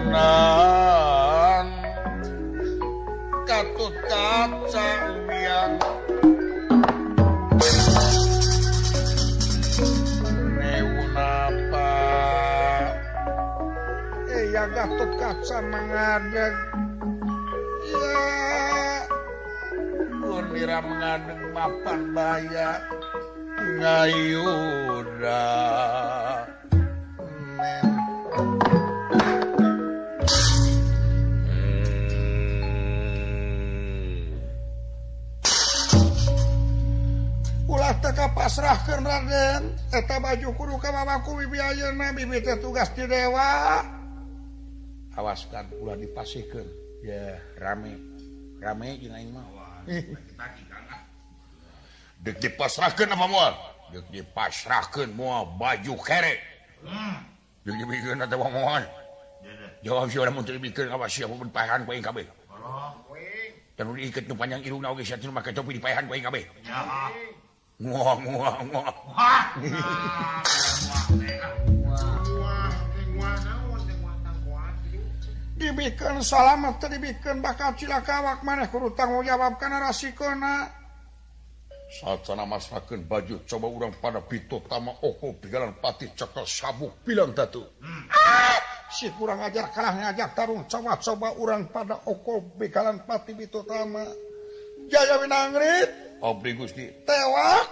Sunan 0.09 1.69
Katut 3.45 3.93
kaca 4.09 4.89
uyang 5.29 5.77
Neunapa 10.57 11.93
Iya 14.33 14.65
eh, 14.65 14.73
Gatut 14.73 15.13
kaca 15.21 15.59
mengadeg 15.61 16.57
Iya 17.85 19.13
Gundira 20.25 20.81
mengadeg 20.89 21.53
mapan 21.53 22.17
bayak 22.17 22.81
Ngayuda. 23.77 25.45
Neunapa 27.61 27.98
teka 38.01 38.27
pasrahkan 38.33 39.03
Raden. 39.05 39.63
Eta 39.93 40.17
baju 40.23 40.49
kudu 40.55 40.75
ka 40.79 40.91
mamaku 40.95 41.45
bibi 41.45 41.59
ayeuna 41.59 42.15
bibi 42.15 42.43
teh 42.43 42.57
tugas 42.63 42.91
di 42.95 43.05
dewa. 43.07 43.83
Awaskan 45.19 45.71
ulah 45.83 45.99
dipasihkeun. 45.99 46.69
Ya 47.03 47.39
rame. 47.59 47.99
Rame 48.63 48.99
jeung 48.99 49.15
aing 49.15 49.31
mah. 49.35 49.47
Deuk 52.19 52.37
dipasrahkeun 52.43 53.15
apa 53.15 53.27
moal 53.31 53.55
deuk 53.95 54.07
dipasrahkeun 54.11 55.15
moal 55.15 55.47
baju 55.59 55.95
kere. 56.03 56.39
Deuk 57.63 57.77
dibikeun 57.79 58.23
teh 58.27 58.39
moal 58.39 58.85
jawab 59.79 60.11
sih 60.11 60.19
orang 60.19 60.35
mun 60.35 60.43
teu 60.43 60.59
dibikeun 60.59 60.91
awas 60.91 61.15
siapa 61.15 61.31
pun 61.31 61.47
pahan 61.55 61.87
ku 61.87 61.95
aing 61.95 62.03
kabeh. 62.03 62.27
Terus 63.79 63.95
diikat 63.95 64.27
nu 64.27 64.35
panjang 64.35 64.59
irungna 64.67 64.91
oge 64.91 65.07
sia 65.07 65.15
make 65.31 65.55
topi 65.55 65.79
dipaehan 65.79 66.11
ku 66.11 66.19
aing 66.19 66.27
kabeh. 66.27 66.43
Muah, 67.79 68.19
muah, 68.19 68.59
muah. 68.67 68.91
dibikin 75.59 76.23
salamet 76.23 76.79
dibikin 76.79 77.43
bakal 77.43 77.75
cilakawak 77.75 78.43
maneh 78.47 78.71
kudu 78.71 78.95
tanggung 78.95 79.27
jawab 79.27 79.59
karena 79.59 79.91
rasikona 79.91 80.71
saat 81.89 82.23
sana 82.23 82.47
baju 82.47 83.43
coba 83.47 83.67
urang 83.67 83.95
pada 83.99 84.23
pito 84.23 84.63
tama 84.71 84.95
oko 85.03 85.35
pigalan 85.39 85.75
pati 85.79 86.11
cekel 86.15 86.47
sabuk 86.47 87.03
bilang 87.03 87.35
tatu 87.35 87.63
hmm. 87.63 88.05
ah! 88.11 88.59
si 88.91 89.11
kurang 89.19 89.43
ajar 89.43 89.71
kalah 89.75 89.95
ngajak 89.99 90.31
tarung 90.35 90.63
coba 90.71 90.99
coba 90.99 91.29
urang 91.39 91.71
pada 91.75 92.07
oko 92.07 92.55
pigalan 92.55 93.03
pati 93.03 93.35
pito 93.35 93.67
tama 93.67 94.03
jaya 94.87 95.19
winangrit 95.19 96.08
Obri 96.21 96.53
Gusti 96.53 96.91
tewak 97.07 97.67